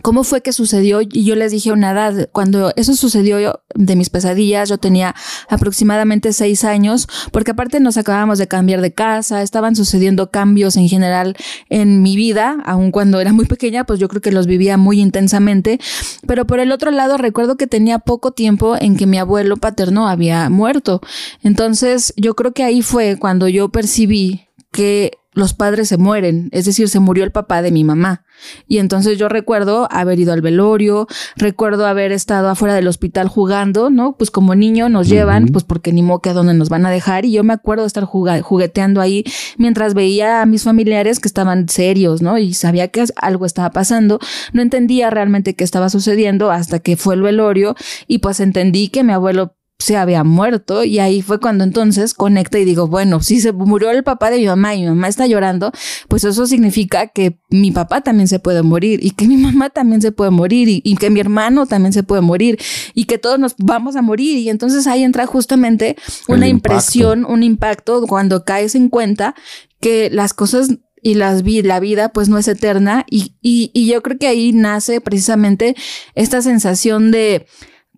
cómo 0.02 0.25
fue 0.25 0.42
que 0.42 0.52
sucedió. 0.52 1.00
Y 1.00 1.25
yo 1.25 1.35
les 1.37 1.52
dije 1.52 1.73
una 1.73 1.92
edad, 1.92 2.28
cuando 2.32 2.73
eso 2.76 2.94
sucedió 2.94 3.62
de 3.75 3.96
mis 3.96 4.11
pesadillas, 4.11 4.68
yo 4.68 4.78
tenía 4.78 5.14
aproximadamente 5.49 6.32
seis 6.32 6.64
años, 6.64 7.08
porque 7.32 7.52
aparte 7.52 7.80
nos 7.80 7.96
acabábamos 7.96 8.38
de 8.38 8.49
cambiar 8.49 8.80
de 8.80 8.92
casa, 8.92 9.42
estaban 9.42 9.76
sucediendo 9.76 10.30
cambios 10.30 10.76
en 10.76 10.88
general 10.88 11.37
en 11.68 12.02
mi 12.02 12.16
vida, 12.16 12.58
aun 12.64 12.90
cuando 12.90 13.20
era 13.20 13.32
muy 13.32 13.46
pequeña, 13.46 13.85
pues 13.85 14.00
yo 14.00 14.08
creo 14.08 14.23
que 14.23 14.32
los 14.32 14.46
vivía 14.46 14.76
muy 14.76 15.00
intensamente. 15.00 15.80
Pero 16.26 16.46
por 16.46 16.61
el 16.61 16.73
otro 16.73 16.90
lado, 16.90 17.16
recuerdo 17.16 17.56
que 17.56 17.66
tenía 17.66 17.99
poco 17.99 18.32
tiempo 18.32 18.76
en 18.78 18.96
que 18.96 19.06
mi 19.06 19.18
abuelo 19.18 19.56
paterno 19.56 20.08
había 20.08 20.49
muerto. 20.50 21.00
Entonces, 21.42 22.12
yo 22.16 22.35
creo 22.35 22.52
que 22.52 22.64
ahí 22.64 22.82
fue 22.82 23.18
cuando 23.18 23.49
yo 23.49 23.68
percibí 23.70 24.46
que 24.73 25.12
los 25.36 25.52
padres 25.52 25.88
se 25.88 25.98
mueren, 25.98 26.48
es 26.50 26.64
decir, 26.64 26.88
se 26.88 26.98
murió 26.98 27.22
el 27.22 27.30
papá 27.30 27.60
de 27.60 27.70
mi 27.70 27.84
mamá. 27.84 28.24
Y 28.66 28.78
entonces 28.78 29.18
yo 29.18 29.28
recuerdo 29.28 29.86
haber 29.90 30.18
ido 30.18 30.32
al 30.32 30.40
velorio, 30.40 31.06
recuerdo 31.36 31.86
haber 31.86 32.10
estado 32.10 32.48
afuera 32.48 32.74
del 32.74 32.88
hospital 32.88 33.28
jugando, 33.28 33.90
¿no? 33.90 34.16
Pues 34.16 34.30
como 34.30 34.54
niño 34.54 34.88
nos 34.88 35.08
llevan, 35.08 35.48
pues 35.48 35.62
porque 35.62 35.92
ni 35.92 36.02
moque 36.02 36.30
a 36.30 36.32
dónde 36.32 36.54
nos 36.54 36.70
van 36.70 36.86
a 36.86 36.90
dejar. 36.90 37.26
Y 37.26 37.32
yo 37.32 37.44
me 37.44 37.52
acuerdo 37.52 37.82
de 37.82 37.88
estar 37.88 38.04
jugueteando 38.04 39.02
ahí 39.02 39.24
mientras 39.58 39.92
veía 39.92 40.40
a 40.40 40.46
mis 40.46 40.64
familiares 40.64 41.20
que 41.20 41.28
estaban 41.28 41.68
serios, 41.68 42.22
¿no? 42.22 42.38
Y 42.38 42.54
sabía 42.54 42.88
que 42.88 43.04
algo 43.16 43.44
estaba 43.44 43.70
pasando. 43.70 44.18
No 44.54 44.62
entendía 44.62 45.10
realmente 45.10 45.54
qué 45.54 45.64
estaba 45.64 45.90
sucediendo 45.90 46.50
hasta 46.50 46.78
que 46.78 46.96
fue 46.96 47.14
el 47.14 47.20
velorio 47.20 47.76
y 48.06 48.18
pues 48.18 48.40
entendí 48.40 48.88
que 48.88 49.04
mi 49.04 49.12
abuelo 49.12 49.54
se 49.78 49.97
había 49.97 50.25
muerto 50.25 50.85
y 50.85 51.00
ahí 51.00 51.21
fue 51.21 51.38
cuando 51.38 51.62
entonces 51.62 52.14
conecta 52.14 52.59
y 52.59 52.64
digo, 52.64 52.88
bueno, 52.88 53.21
si 53.21 53.40
se 53.40 53.52
murió 53.52 53.90
el 53.90 54.04
papá 54.04 54.30
de 54.30 54.38
mi 54.38 54.47
mamá 54.47 54.75
y 54.75 54.80
mi 54.80 54.87
mamá 54.87 55.09
está 55.09 55.26
llorando, 55.26 55.71
pues 56.09 56.25
eso 56.25 56.47
significa 56.47 57.09
que 57.09 57.38
mi 57.50 57.73
papá 57.73 58.00
también 58.00 58.26
se 58.26 58.38
puede 58.38 58.62
morir 58.62 59.04
y 59.04 59.11
que 59.11 59.28
mi 59.28 59.37
mamá 59.37 59.68
también 59.68 60.00
se 60.00 60.12
puede 60.12 60.30
morir 60.30 60.80
y, 60.83 60.97
que 60.97 61.11
mi 61.11 61.21
hermano 61.21 61.66
también 61.66 61.92
se 61.92 62.02
puede 62.02 62.23
morir 62.23 62.59
y 62.95 63.04
que 63.04 63.18
todos 63.18 63.38
nos 63.38 63.54
vamos 63.59 63.97
a 63.97 64.02
morir 64.02 64.38
y 64.38 64.49
entonces 64.49 64.87
ahí 64.87 65.04
entra 65.04 65.26
justamente 65.26 65.97
una 66.26 66.49
impresión, 66.49 67.26
un 67.26 67.42
impacto 67.42 68.06
cuando 68.06 68.45
caes 68.45 68.75
en 68.75 68.88
cuenta 68.88 69.35
que 69.78 70.09
las 70.11 70.33
cosas 70.33 70.71
y 71.02 71.14
las 71.14 71.42
la 71.45 71.80
vida 71.80 72.09
pues 72.09 72.30
no 72.30 72.38
es 72.38 72.49
eterna 72.49 73.04
y, 73.11 73.35
y, 73.42 73.71
y 73.75 73.87
yo 73.87 74.02
creo 74.02 74.18
que 74.18 74.26
ahí 74.26 74.52
nace 74.52 75.02
precisamente 75.02 75.76
esta 76.14 76.40
sensación 76.40 77.11
de 77.11 77.47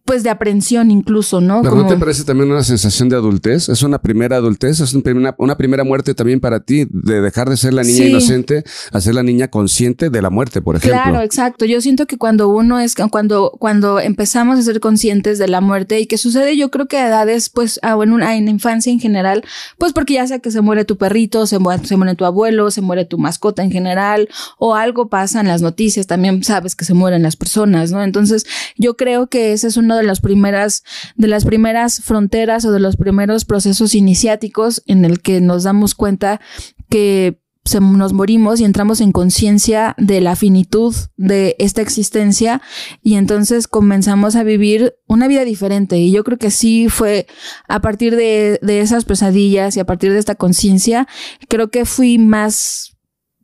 pues 0.09 0.23
de 0.23 0.31
aprensión 0.31 0.91
incluso, 0.91 1.43
¿no? 1.43 1.61
¿Pero 1.61 1.77
no 1.77 1.87
te 1.87 1.99
parece 1.99 2.25
también 2.25 2.51
una 2.51 2.65
sensación 2.65 3.11
de 3.11 3.17
adultez? 3.17 3.69
Es 3.69 3.83
una 3.83 3.99
primera 3.99 4.37
adultez, 4.37 4.81
es 4.81 4.95
una, 4.95 5.35
una 5.37 5.59
primera 5.59 5.85
muerte 5.85 6.15
también 6.15 6.41
para 6.41 6.61
ti, 6.61 6.87
de 6.89 7.21
dejar 7.21 7.51
de 7.51 7.59
ser 7.59 7.75
la 7.75 7.83
niña 7.83 8.07
inocente 8.07 8.65
a 8.91 9.03
ser 9.03 9.15
la 9.15 9.23
niña 9.23 9.49
consciente 9.49 10.09
de 10.09 10.23
la 10.23 10.31
muerte, 10.31 10.63
por 10.63 10.77
ejemplo. 10.77 10.99
Claro, 10.99 11.21
exacto. 11.21 11.67
Yo 11.67 11.83
siento 11.83 12.07
que 12.07 12.17
cuando 12.17 12.49
uno 12.49 12.81
es, 12.81 12.95
cuando, 13.11 13.53
cuando 13.59 14.01
empezamos 14.01 14.59
a 14.59 14.63
ser 14.63 14.81
conscientes 14.81 15.37
de 15.37 15.47
la 15.47 15.61
muerte 15.61 16.01
y 16.01 16.07
que 16.07 16.17
sucede, 16.17 16.57
yo 16.57 16.71
creo 16.71 16.89
que 16.89 16.97
a 16.97 17.09
edades, 17.09 17.51
pues, 17.51 17.79
ah, 17.83 17.99
en, 18.03 18.15
una, 18.15 18.35
en 18.35 18.49
infancia 18.49 18.91
en 18.91 19.01
general, 19.01 19.45
pues 19.77 19.93
porque 19.93 20.15
ya 20.15 20.27
sea 20.27 20.39
que 20.39 20.51
se 20.51 20.63
muere 20.63 20.87
tu 20.87 20.97
perrito, 20.97 21.47
se 21.47 21.59
muere, 21.59 21.85
se 21.85 21.99
muere 21.99 22.15
tu 22.15 22.25
abuelo, 22.25 22.71
se 22.71 22.81
muere 22.81 23.05
tu 23.05 23.19
mascota 23.19 23.63
en 23.63 23.71
general, 23.71 24.31
o 24.57 24.75
algo 24.75 25.11
pasa 25.11 25.43
en 25.43 25.49
las 25.49 25.61
noticias, 25.61 26.07
también 26.07 26.43
sabes 26.45 26.75
que 26.75 26.87
se 26.87 26.95
mueren 26.95 27.23
las 27.23 27.37
personas, 27.37 27.91
¿no? 27.91 28.03
Entonces, 28.03 28.47
yo 28.79 28.97
creo 28.97 29.27
que 29.27 29.53
ese 29.53 29.67
es 29.67 29.77
uno 29.77 29.98
de 29.99 30.05
las 30.05 30.21
primeras, 30.21 30.85
de 31.17 31.29
las 31.29 31.45
primeras 31.45 32.01
fronteras 32.01 32.65
o 32.65 32.73
de 32.73 32.81
los 32.81 32.97
primeros 32.97 33.45
procesos 33.45 33.95
iniciáticos 33.95 34.83
en 34.87 35.05
el 35.05 35.21
que 35.21 35.41
nos 35.41 35.65
damos 35.65 35.95
cuenta 35.95 36.41
que 36.89 37.41
nos 37.81 38.13
morimos 38.13 38.61
y 38.61 38.65
entramos 38.65 39.01
en 39.01 39.13
conciencia 39.13 39.95
de 39.99 40.21
la 40.21 40.37
finitud 40.37 40.95
de 41.17 41.55
esta 41.59 41.83
existencia 41.83 42.63
y 43.03 43.17
entonces 43.17 43.69
comenzamos 43.69 44.37
a 44.37 44.43
vivir 44.43 44.95
una 45.07 45.29
vida 45.29 45.45
diferente. 45.45 45.99
Y 45.99 46.11
yo 46.11 46.25
creo 46.25 46.39
que 46.39 46.51
sí 46.51 46.89
fue 46.89 47.27
a 47.69 47.81
partir 47.81 48.17
de, 48.17 48.59
de 48.63 48.81
esas 48.81 49.05
pesadillas 49.05 49.77
y 49.77 49.81
a 49.81 49.87
partir 49.87 50.13
de 50.13 50.19
esta 50.19 50.35
conciencia, 50.35 51.07
creo 51.49 51.71
que 51.71 51.85
fui 51.85 52.19
más 52.19 52.98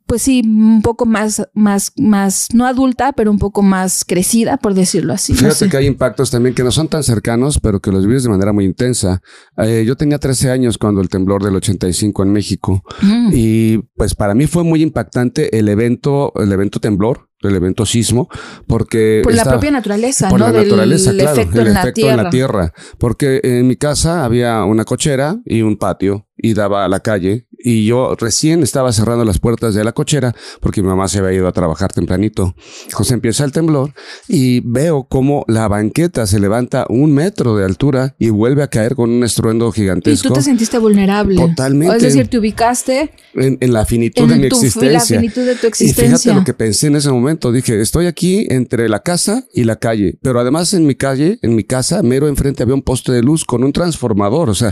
pues 0.07 0.21
sí, 0.21 0.41
un 0.45 0.81
poco 0.81 1.05
más, 1.05 1.47
más, 1.53 1.91
más, 1.97 2.47
no 2.53 2.65
adulta, 2.65 3.13
pero 3.13 3.31
un 3.31 3.39
poco 3.39 3.61
más 3.61 4.05
crecida, 4.05 4.57
por 4.57 4.73
decirlo 4.73 5.13
así. 5.13 5.33
Fíjate 5.33 5.69
que 5.69 5.77
hay 5.77 5.87
impactos 5.87 6.31
también 6.31 6.53
que 6.53 6.63
no 6.63 6.71
son 6.71 6.87
tan 6.87 7.03
cercanos, 7.03 7.59
pero 7.59 7.79
que 7.79 7.91
los 7.91 8.05
vives 8.05 8.23
de 8.23 8.29
manera 8.29 8.53
muy 8.53 8.65
intensa. 8.65 9.21
Eh, 9.57 9.83
yo 9.85 9.95
tenía 9.95 10.19
13 10.19 10.51
años 10.51 10.77
cuando 10.77 11.01
el 11.01 11.09
temblor 11.09 11.43
del 11.43 11.55
85 11.55 12.23
en 12.23 12.31
México 12.31 12.83
mm. 13.01 13.29
y 13.33 13.77
pues 13.95 14.15
para 14.15 14.35
mí 14.35 14.47
fue 14.47 14.63
muy 14.63 14.81
impactante 14.81 15.57
el 15.57 15.69
evento, 15.69 16.33
el 16.35 16.51
evento 16.51 16.79
temblor, 16.79 17.29
el 17.41 17.55
evento 17.55 17.85
sismo, 17.85 18.29
porque... 18.67 19.21
Por 19.23 19.33
la 19.33 19.43
propia 19.43 19.71
naturaleza, 19.71 20.29
por 20.29 20.39
¿no? 20.39 20.51
la 20.51 20.63
naturaleza, 20.63 21.11
claro, 21.13 21.31
efecto, 21.31 21.61
el 21.61 21.67
efecto 21.67 22.09
en 22.09 22.17
la 22.17 22.29
tierra. 22.29 22.73
Porque 22.97 23.39
en 23.43 23.67
mi 23.67 23.75
casa 23.75 24.23
había 24.25 24.63
una 24.63 24.85
cochera 24.85 25.37
y 25.45 25.61
un 25.61 25.77
patio 25.77 26.27
y 26.37 26.53
daba 26.53 26.85
a 26.85 26.89
la 26.89 26.99
calle 26.99 27.47
y 27.65 27.83
yo 27.83 28.15
recién 28.15 28.61
estaba 28.61 28.93
cerrando 28.93 29.25
las 29.25 29.39
puertas 29.39 29.73
de 29.73 29.83
la 29.83 29.91
cochera 29.91 30.35
porque 30.61 30.83
mi 30.83 30.87
mamá 30.87 31.07
se 31.07 31.17
había 31.17 31.33
ido 31.33 31.47
a 31.47 31.51
trabajar 31.51 31.91
tempranito. 31.91 32.55
Entonces 32.83 33.11
empieza 33.11 33.43
el 33.43 33.51
temblor 33.51 33.91
y 34.27 34.59
veo 34.59 35.07
cómo 35.09 35.43
la 35.47 35.67
banqueta 35.67 36.27
se 36.27 36.39
levanta 36.39 36.85
un 36.89 37.11
metro 37.11 37.57
de 37.57 37.65
altura 37.65 38.15
y 38.19 38.29
vuelve 38.29 38.61
a 38.61 38.67
caer 38.67 38.93
con 38.93 39.09
un 39.09 39.23
estruendo 39.23 39.71
gigantesco. 39.71 40.27
Y 40.27 40.29
tú 40.29 40.35
te 40.35 40.43
sentiste 40.43 40.77
vulnerable. 40.77 41.37
Totalmente. 41.37 41.97
es 41.97 42.03
decir, 42.03 42.27
te 42.27 42.37
ubicaste 42.37 43.09
en, 43.33 43.73
la 43.73 43.83
finitud 43.83 44.29
de 44.29 44.35
mi 44.35 44.45
existencia. 44.45 44.91
La 44.91 44.99
finitud 44.99 45.43
de 45.43 45.55
tu 45.55 45.65
existencia. 45.65 46.05
Y 46.05 46.07
fíjate 46.09 46.35
lo 46.35 46.43
que 46.43 46.53
pensé 46.53 46.85
en 46.85 46.97
ese 46.97 47.09
momento. 47.09 47.51
Dije, 47.51 47.81
estoy 47.81 48.05
aquí 48.05 48.45
entre 48.51 48.87
la 48.89 48.99
casa 48.99 49.43
y 49.55 49.63
la 49.63 49.77
calle, 49.77 50.19
pero 50.21 50.39
además 50.39 50.71
en 50.75 50.85
mi 50.85 50.93
calle, 50.93 51.39
en 51.41 51.55
mi 51.55 51.63
casa, 51.63 52.03
mero 52.03 52.27
enfrente 52.27 52.61
había 52.61 52.75
un 52.75 52.83
poste 52.83 53.11
de 53.11 53.23
luz 53.23 53.43
con 53.43 53.63
un 53.63 53.73
transformador. 53.73 54.51
O 54.51 54.53
sea, 54.53 54.71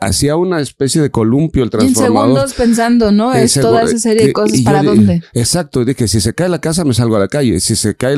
hacía 0.00 0.36
una 0.36 0.60
especie 0.60 1.00
de 1.02 1.10
columpio 1.10 1.62
el 1.62 1.70
transformador 1.70 2.28
segundos 2.28 2.54
pensando, 2.54 3.12
¿no? 3.12 3.32
Es 3.32 3.54
toda 3.54 3.82
esa 3.82 3.98
serie 3.98 4.28
de 4.28 4.32
cosas. 4.32 4.60
¿Para 4.60 4.82
dónde? 4.82 5.22
Exacto. 5.34 5.84
Dije, 5.84 6.08
si 6.08 6.20
se 6.20 6.34
cae 6.34 6.48
la 6.48 6.60
casa, 6.60 6.84
me 6.84 6.94
salgo 6.94 7.16
a 7.16 7.20
la 7.20 7.28
calle. 7.28 7.60
Si 7.60 7.76
se 7.76 7.96
cae 7.96 8.14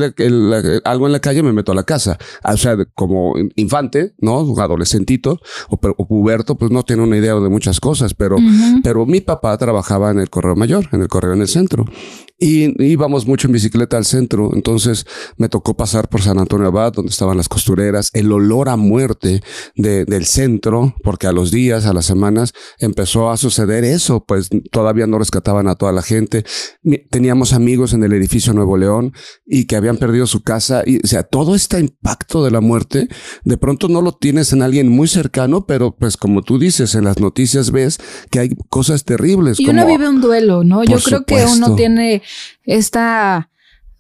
algo 0.85 1.07
en 1.07 1.12
la 1.12 1.21
calle, 1.21 1.43
me 1.43 1.52
meto 1.52 1.73
a 1.73 1.75
la 1.75 1.85
casa. 1.85 2.19
O 2.45 2.57
sea, 2.57 2.76
como 2.95 3.35
infante, 3.57 4.14
¿no? 4.19 4.40
Adolescentito 4.61 5.40
o, 5.69 5.79
o 5.97 6.07
puberto, 6.07 6.57
pues 6.57 6.71
no 6.71 6.83
tiene 6.83 7.02
una 7.02 7.17
idea 7.17 7.35
de 7.35 7.49
muchas 7.49 7.81
cosas, 7.81 8.14
pero, 8.14 8.37
pero 8.83 9.07
mi 9.07 9.21
papá 9.21 9.57
trabajaba 9.59 10.11
en 10.11 10.19
el 10.19 10.31
correo 10.31 10.57
mayor, 10.57 10.88
en 10.93 11.02
el 11.02 11.09
correo 11.09 11.33
en 11.33 11.43
el 11.43 11.49
centro. 11.49 11.85
Y 12.38 12.83
íbamos 12.83 13.26
mucho 13.26 13.49
en 13.49 13.52
bicicleta 13.52 13.99
al 13.99 14.07
centro. 14.07 14.50
Entonces 14.55 15.07
me 15.37 15.49
tocó 15.49 15.76
pasar 15.76 16.09
por 16.09 16.23
San 16.23 16.38
Antonio 16.38 16.69
Abad, 16.69 16.93
donde 16.93 17.11
estaban 17.11 17.37
las 17.37 17.49
costureras, 17.49 18.11
el 18.14 18.33
olor 18.33 18.71
a 18.71 18.76
muerte 18.76 19.43
del 19.75 20.25
centro, 20.25 20.95
porque 21.02 21.26
a 21.26 21.33
los 21.33 21.50
días, 21.50 21.87
a 21.87 21.92
las 21.92 22.07
semanas, 22.07 22.52
empezó 22.78 23.30
a 23.30 23.37
suceder 23.37 23.85
eso, 23.85 24.25
pues 24.25 24.49
todavía 24.71 25.07
no 25.07 25.19
rescataban 25.19 25.69
a 25.69 25.75
toda 25.75 25.92
la 25.92 26.02
gente. 26.02 26.45
Teníamos 27.11 27.52
amigos 27.52 27.92
en 27.92 28.04
el 28.04 28.12
edificio 28.12 28.52
Nuevo 28.52 28.76
León 28.76 29.12
y 29.47 29.66
que 29.66 29.76
habían 29.76 29.97
perdido 29.97 30.26
su 30.26 30.42
casa. 30.42 30.83
Y, 30.87 30.99
o 30.99 31.07
sea, 31.07 31.23
todo 31.23 31.54
este 31.54 31.78
impacto 31.80 32.45
de 32.45 32.50
la 32.50 32.61
muerte, 32.61 33.09
de 33.45 33.57
pronto 33.57 33.88
no 33.88 34.02
lo 34.02 34.12
tienes 34.12 34.52
en 34.52 34.62
alguien 34.62 34.88
muy 34.88 35.09
cercano, 35.09 35.66
pero 35.66 35.97
pues 35.97 36.16
como 36.16 36.42
tú 36.42 36.59
dices, 36.59 36.95
en 36.95 37.04
las 37.04 37.19
noticias 37.19 37.71
ves 37.71 37.99
que 38.30 38.40
hay 38.40 38.50
cosas 38.69 39.04
terribles. 39.04 39.59
Y 39.61 39.69
uno 39.69 39.87
vive 39.87 40.09
un 40.09 40.21
duelo, 40.21 40.64
¿no? 40.64 40.85
Yo 40.85 40.99
creo 40.99 41.25
que 41.25 41.45
uno 41.45 41.75
tiene 41.75 42.23
esta, 42.64 43.50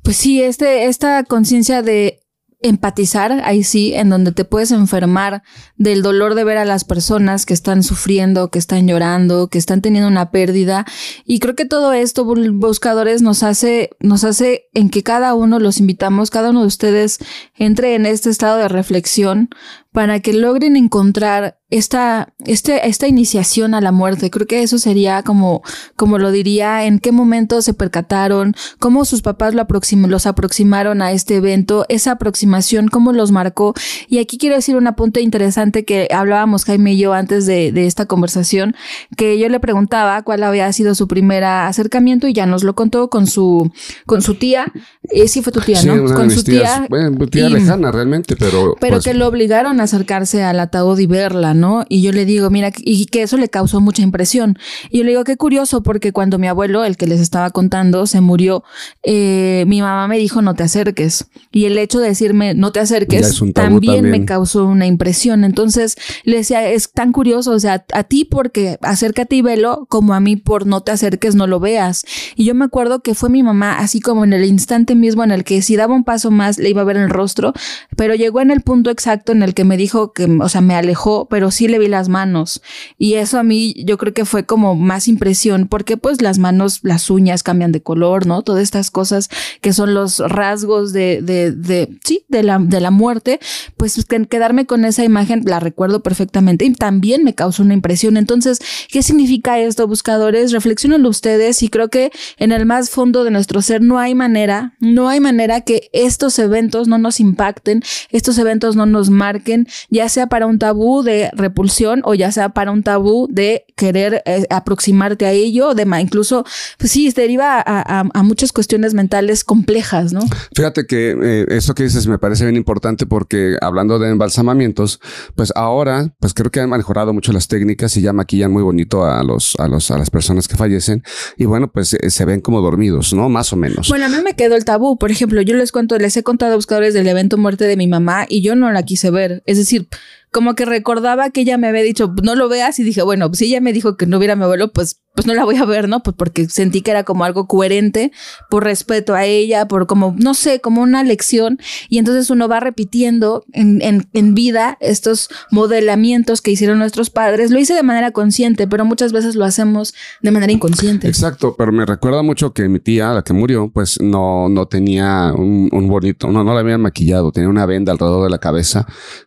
pues 0.02 0.16
sí, 0.16 0.42
este, 0.42 0.86
esta 0.86 1.24
conciencia 1.24 1.82
de 1.82 2.20
empatizar, 2.62 3.40
ahí 3.44 3.64
sí, 3.64 3.94
en 3.94 4.10
donde 4.10 4.32
te 4.32 4.44
puedes 4.44 4.70
enfermar 4.70 5.42
del 5.76 6.02
dolor 6.02 6.34
de 6.34 6.44
ver 6.44 6.58
a 6.58 6.64
las 6.64 6.84
personas 6.84 7.46
que 7.46 7.54
están 7.54 7.82
sufriendo, 7.82 8.50
que 8.50 8.58
están 8.58 8.86
llorando, 8.86 9.48
que 9.48 9.58
están 9.58 9.80
teniendo 9.80 10.08
una 10.08 10.30
pérdida. 10.30 10.84
Y 11.24 11.38
creo 11.38 11.54
que 11.54 11.64
todo 11.64 11.92
esto, 11.92 12.24
buscadores, 12.24 13.22
nos 13.22 13.42
hace, 13.42 13.90
nos 14.00 14.24
hace 14.24 14.68
en 14.74 14.90
que 14.90 15.02
cada 15.02 15.34
uno 15.34 15.58
los 15.58 15.78
invitamos, 15.78 16.30
cada 16.30 16.50
uno 16.50 16.62
de 16.62 16.66
ustedes 16.66 17.18
entre 17.56 17.94
en 17.94 18.06
este 18.06 18.30
estado 18.30 18.58
de 18.58 18.68
reflexión 18.68 19.48
para 19.92 20.20
que 20.20 20.32
logren 20.32 20.76
encontrar 20.76 21.59
esta, 21.70 22.32
este, 22.44 22.88
esta 22.88 23.08
iniciación 23.08 23.74
a 23.74 23.80
la 23.80 23.92
muerte. 23.92 24.30
Creo 24.30 24.46
que 24.46 24.62
eso 24.62 24.78
sería 24.78 25.22
como, 25.22 25.62
como 25.96 26.18
lo 26.18 26.30
diría, 26.30 26.84
en 26.84 26.98
qué 26.98 27.12
momento 27.12 27.62
se 27.62 27.74
percataron, 27.74 28.54
cómo 28.78 29.04
sus 29.04 29.22
papás 29.22 29.54
lo 29.54 29.66
los 30.08 30.26
aproximaron 30.26 31.02
a 31.02 31.12
este 31.12 31.36
evento, 31.36 31.86
esa 31.88 32.12
aproximación, 32.12 32.88
cómo 32.88 33.12
los 33.12 33.30
marcó. 33.30 33.74
Y 34.08 34.18
aquí 34.18 34.38
quiero 34.38 34.56
decir 34.56 34.76
un 34.76 34.86
apunte 34.86 35.20
interesante 35.20 35.84
que 35.84 36.08
hablábamos 36.12 36.64
Jaime 36.64 36.94
y 36.94 36.98
yo 36.98 37.12
antes 37.12 37.46
de, 37.46 37.72
de 37.72 37.86
esta 37.86 38.06
conversación, 38.06 38.74
que 39.16 39.38
yo 39.38 39.48
le 39.48 39.60
preguntaba 39.60 40.22
cuál 40.22 40.42
había 40.42 40.72
sido 40.72 40.94
su 40.94 41.06
primer 41.08 41.44
acercamiento 41.44 42.26
y 42.26 42.32
ya 42.32 42.46
nos 42.46 42.64
lo 42.64 42.74
contó 42.74 43.10
con 43.10 43.26
su, 43.26 43.70
con 44.06 44.22
su 44.22 44.34
tía. 44.34 44.72
Eh, 45.10 45.28
sí 45.28 45.42
fue 45.42 45.52
tu 45.52 45.60
tía, 45.60 45.82
¿no? 45.82 46.14
con 46.14 46.30
su 46.30 46.42
tía. 46.42 46.86
Bueno, 46.88 47.26
tía 47.26 47.48
lejana 47.48 47.90
realmente, 47.92 48.36
pero. 48.36 48.76
Pero 48.80 48.96
pues 48.96 49.04
que 49.04 49.14
lo 49.14 49.26
obligaron 49.26 49.80
acercarse 49.80 50.42
al 50.42 50.60
ataúd 50.60 50.98
y 50.98 51.06
verla, 51.06 51.54
¿no? 51.54 51.59
Y 51.88 52.02
yo 52.02 52.12
le 52.12 52.24
digo, 52.24 52.50
mira, 52.50 52.72
y 52.78 53.06
que 53.06 53.22
eso 53.22 53.36
le 53.36 53.48
causó 53.48 53.80
mucha 53.80 54.02
impresión. 54.02 54.58
Y 54.90 54.98
yo 54.98 55.04
le 55.04 55.10
digo, 55.10 55.24
qué 55.24 55.36
curioso, 55.36 55.82
porque 55.82 56.12
cuando 56.12 56.38
mi 56.38 56.46
abuelo, 56.46 56.84
el 56.84 56.96
que 56.96 57.06
les 57.06 57.20
estaba 57.20 57.50
contando, 57.50 58.06
se 58.06 58.20
murió, 58.20 58.64
eh, 59.02 59.64
mi 59.66 59.80
mamá 59.80 60.08
me 60.08 60.18
dijo, 60.18 60.42
no 60.42 60.54
te 60.54 60.62
acerques. 60.62 61.26
Y 61.52 61.64
el 61.64 61.78
hecho 61.78 61.98
de 62.00 62.08
decirme, 62.08 62.54
no 62.54 62.72
te 62.72 62.80
acerques, 62.80 63.40
también, 63.54 64.10
me 64.10 64.24
causó 64.24 64.64
una 64.66 64.86
impresión. 64.86 65.44
Entonces 65.44 65.96
le 66.24 66.36
decía, 66.36 66.68
es 66.68 66.92
tan 66.92 67.12
curioso, 67.12 67.52
o 67.52 67.60
sea, 67.60 67.84
a 67.92 68.04
ti 68.04 68.24
porque 68.24 68.78
acércate 68.82 69.36
y 69.36 69.42
velo, 69.42 69.86
como 69.88 70.14
a 70.14 70.20
mí 70.20 70.36
por 70.36 70.66
no 70.66 70.82
te 70.82 70.92
acerques, 70.92 71.34
no 71.34 71.46
lo 71.46 71.60
veas. 71.60 72.04
Y 72.36 72.44
yo 72.44 72.54
me 72.54 72.64
acuerdo 72.64 73.00
que 73.00 73.14
fue 73.14 73.30
mi 73.30 73.42
mamá, 73.42 73.78
así 73.78 74.00
como 74.00 74.24
en 74.24 74.32
el 74.32 74.44
instante 74.44 74.94
mismo 74.94 75.24
en 75.24 75.30
el 75.30 75.44
que 75.44 75.62
si 75.62 75.76
daba 75.76 75.94
un 75.94 76.04
paso 76.04 76.30
más 76.30 76.58
le 76.58 76.70
iba 76.70 76.82
a 76.82 76.84
ver 76.84 76.96
el 76.96 77.10
rostro, 77.10 77.52
pero 77.96 78.14
llegó 78.14 78.40
en 78.40 78.50
el 78.50 78.62
punto 78.62 78.90
exacto 78.90 79.32
en 79.32 79.42
el 79.42 79.54
que 79.54 79.64
me 79.64 79.76
dijo 79.76 80.12
que, 80.12 80.24
o 80.24 80.48
sea, 80.48 80.60
me 80.60 80.74
alejó, 80.74 81.26
pero 81.28 81.49
sí 81.50 81.68
le 81.68 81.78
vi 81.78 81.88
las 81.88 82.08
manos. 82.08 82.62
Y 82.98 83.14
eso 83.14 83.38
a 83.38 83.42
mí 83.42 83.74
yo 83.84 83.98
creo 83.98 84.12
que 84.12 84.24
fue 84.24 84.44
como 84.44 84.74
más 84.74 85.08
impresión, 85.08 85.68
porque 85.68 85.96
pues 85.96 86.22
las 86.22 86.38
manos, 86.38 86.80
las 86.82 87.10
uñas 87.10 87.42
cambian 87.42 87.72
de 87.72 87.82
color, 87.82 88.26
¿no? 88.26 88.42
Todas 88.42 88.62
estas 88.62 88.90
cosas 88.90 89.28
que 89.60 89.72
son 89.72 89.94
los 89.94 90.18
rasgos 90.18 90.92
de, 90.92 91.20
de, 91.22 91.52
de 91.52 91.88
sí, 92.04 92.24
de 92.28 92.42
la, 92.42 92.58
de 92.58 92.80
la 92.80 92.90
muerte, 92.90 93.40
pues 93.76 93.98
quedarme 94.28 94.66
con 94.66 94.84
esa 94.84 95.04
imagen 95.04 95.42
la 95.46 95.60
recuerdo 95.60 96.02
perfectamente 96.02 96.64
y 96.64 96.72
también 96.72 97.24
me 97.24 97.34
causó 97.34 97.62
una 97.62 97.74
impresión. 97.74 98.16
Entonces, 98.16 98.60
¿qué 98.90 99.02
significa 99.02 99.58
esto, 99.58 99.86
buscadores? 99.86 100.52
Reflexionenlo 100.52 101.08
ustedes 101.08 101.62
y 101.62 101.68
creo 101.68 101.88
que 101.88 102.10
en 102.38 102.52
el 102.52 102.66
más 102.66 102.90
fondo 102.90 103.24
de 103.24 103.30
nuestro 103.30 103.62
ser 103.62 103.82
no 103.82 103.98
hay 103.98 104.14
manera, 104.14 104.74
no 104.80 105.08
hay 105.08 105.20
manera 105.20 105.62
que 105.62 105.88
estos 105.92 106.38
eventos 106.38 106.88
no 106.88 106.98
nos 106.98 107.20
impacten, 107.20 107.82
estos 108.10 108.38
eventos 108.38 108.76
no 108.76 108.86
nos 108.86 109.10
marquen, 109.10 109.66
ya 109.90 110.08
sea 110.08 110.26
para 110.26 110.46
un 110.46 110.58
tabú 110.58 111.02
de 111.02 111.30
repulsión 111.40 112.02
o 112.04 112.14
ya 112.14 112.30
sea 112.32 112.50
para 112.50 112.70
un 112.70 112.82
tabú 112.82 113.28
de 113.30 113.64
querer 113.76 114.22
eh, 114.26 114.46
aproximarte 114.50 115.26
a 115.26 115.32
ello, 115.32 115.74
de 115.74 115.86
incluso, 116.00 116.44
pues 116.78 116.92
sí, 116.92 117.10
deriva 117.10 117.62
a, 117.64 118.00
a, 118.12 118.22
muchas 118.22 118.52
cuestiones 118.52 118.94
mentales 118.94 119.42
complejas, 119.44 120.12
¿no? 120.12 120.20
Fíjate 120.54 120.86
que 120.86 121.16
eh, 121.20 121.46
eso 121.48 121.74
que 121.74 121.82
dices 121.82 122.06
me 122.06 122.18
parece 122.18 122.44
bien 122.44 122.56
importante 122.56 123.06
porque 123.06 123.56
hablando 123.60 123.98
de 123.98 124.10
embalsamamientos, 124.10 125.00
pues 125.34 125.52
ahora, 125.56 126.14
pues 126.20 126.34
creo 126.34 126.50
que 126.50 126.60
han 126.60 126.70
mejorado 126.70 127.12
mucho 127.12 127.32
las 127.32 127.48
técnicas 127.48 127.96
y 127.96 128.02
ya 128.02 128.12
maquillan 128.12 128.52
muy 128.52 128.62
bonito 128.62 129.04
a 129.04 129.22
los, 129.22 129.56
a 129.58 129.66
los, 129.68 129.90
a 129.90 129.98
las 129.98 130.10
personas 130.10 130.46
que 130.46 130.56
fallecen 130.56 131.02
y 131.36 131.46
bueno, 131.46 131.70
pues 131.72 131.94
eh, 131.94 132.10
se 132.10 132.24
ven 132.24 132.40
como 132.40 132.60
dormidos, 132.60 133.12
¿no? 133.12 133.28
Más 133.28 133.52
o 133.52 133.56
menos. 133.56 133.88
Bueno, 133.88 134.06
a 134.06 134.08
mí 134.08 134.16
me 134.24 134.34
quedó 134.34 134.56
el 134.56 134.64
tabú. 134.64 134.98
Por 134.98 135.10
ejemplo, 135.10 135.40
yo 135.42 135.54
les 135.56 135.72
cuento, 135.72 135.98
les 135.98 136.16
he 136.16 136.22
contado 136.22 136.52
a 136.52 136.56
buscadores 136.56 136.94
del 136.94 137.06
evento 137.06 137.36
muerte 137.38 137.64
de 137.64 137.76
mi 137.76 137.86
mamá 137.86 138.26
y 138.28 138.42
yo 138.42 138.54
no 138.54 138.70
la 138.70 138.82
quise 138.82 139.10
ver. 139.10 139.42
Es 139.46 139.58
decir, 139.58 139.88
como 140.30 140.54
que 140.54 140.64
recordaba 140.64 141.30
que 141.30 141.40
ella 141.42 141.58
me 141.58 141.68
había 141.68 141.82
dicho, 141.82 142.14
no 142.22 142.34
lo 142.34 142.48
veas 142.48 142.78
y 142.78 142.84
dije, 142.84 143.02
bueno, 143.02 143.30
si 143.34 143.46
ella 143.46 143.60
me 143.60 143.72
dijo 143.72 143.96
que 143.96 144.06
no 144.06 144.18
viera 144.18 144.34
a 144.34 144.36
mi 144.36 144.44
abuelo, 144.44 144.72
pues 144.72 145.00
pues 145.14 145.26
no 145.26 145.34
la 145.34 145.44
voy 145.44 145.56
a 145.56 145.64
ver, 145.64 145.88
¿no? 145.88 146.02
Pues 146.02 146.16
porque 146.16 146.48
sentí 146.48 146.82
que 146.82 146.92
era 146.92 147.04
como 147.04 147.24
algo 147.24 147.46
coherente 147.46 148.12
por 148.48 148.64
respeto 148.64 149.14
a 149.14 149.24
ella, 149.24 149.66
por 149.66 149.86
como, 149.86 150.14
no 150.16 150.34
sé, 150.34 150.60
como 150.60 150.82
una 150.82 151.02
lección. 151.02 151.58
Y 151.88 151.98
entonces 151.98 152.30
uno 152.30 152.48
va 152.48 152.60
repitiendo 152.60 153.44
en, 153.52 153.82
en, 153.82 154.08
en, 154.12 154.34
vida 154.34 154.78
estos 154.80 155.28
modelamientos 155.50 156.40
que 156.40 156.52
hicieron 156.52 156.78
nuestros 156.78 157.10
padres. 157.10 157.50
Lo 157.50 157.58
hice 157.58 157.74
de 157.74 157.82
manera 157.82 158.12
consciente, 158.12 158.66
pero 158.68 158.84
muchas 158.84 159.12
veces 159.12 159.34
lo 159.34 159.44
hacemos 159.44 159.94
de 160.22 160.30
manera 160.30 160.52
inconsciente. 160.52 161.08
Exacto, 161.08 161.54
pero 161.58 161.72
me 161.72 161.84
recuerda 161.84 162.22
mucho 162.22 162.52
que 162.52 162.68
mi 162.68 162.78
tía, 162.78 163.12
la 163.12 163.22
que 163.22 163.32
murió, 163.32 163.70
pues 163.70 164.00
no, 164.00 164.48
no 164.48 164.66
tenía 164.66 165.34
un, 165.36 165.68
un 165.72 165.88
bonito, 165.88 166.28
no, 166.28 166.44
no 166.44 166.54
la 166.54 166.60
habían 166.60 166.80
maquillado, 166.80 167.32
tenía 167.32 167.48
una 167.48 167.66
venda 167.66 167.92
alrededor 167.92 168.24
de 168.24 168.30
la 168.30 168.38
cabeza 168.38 168.86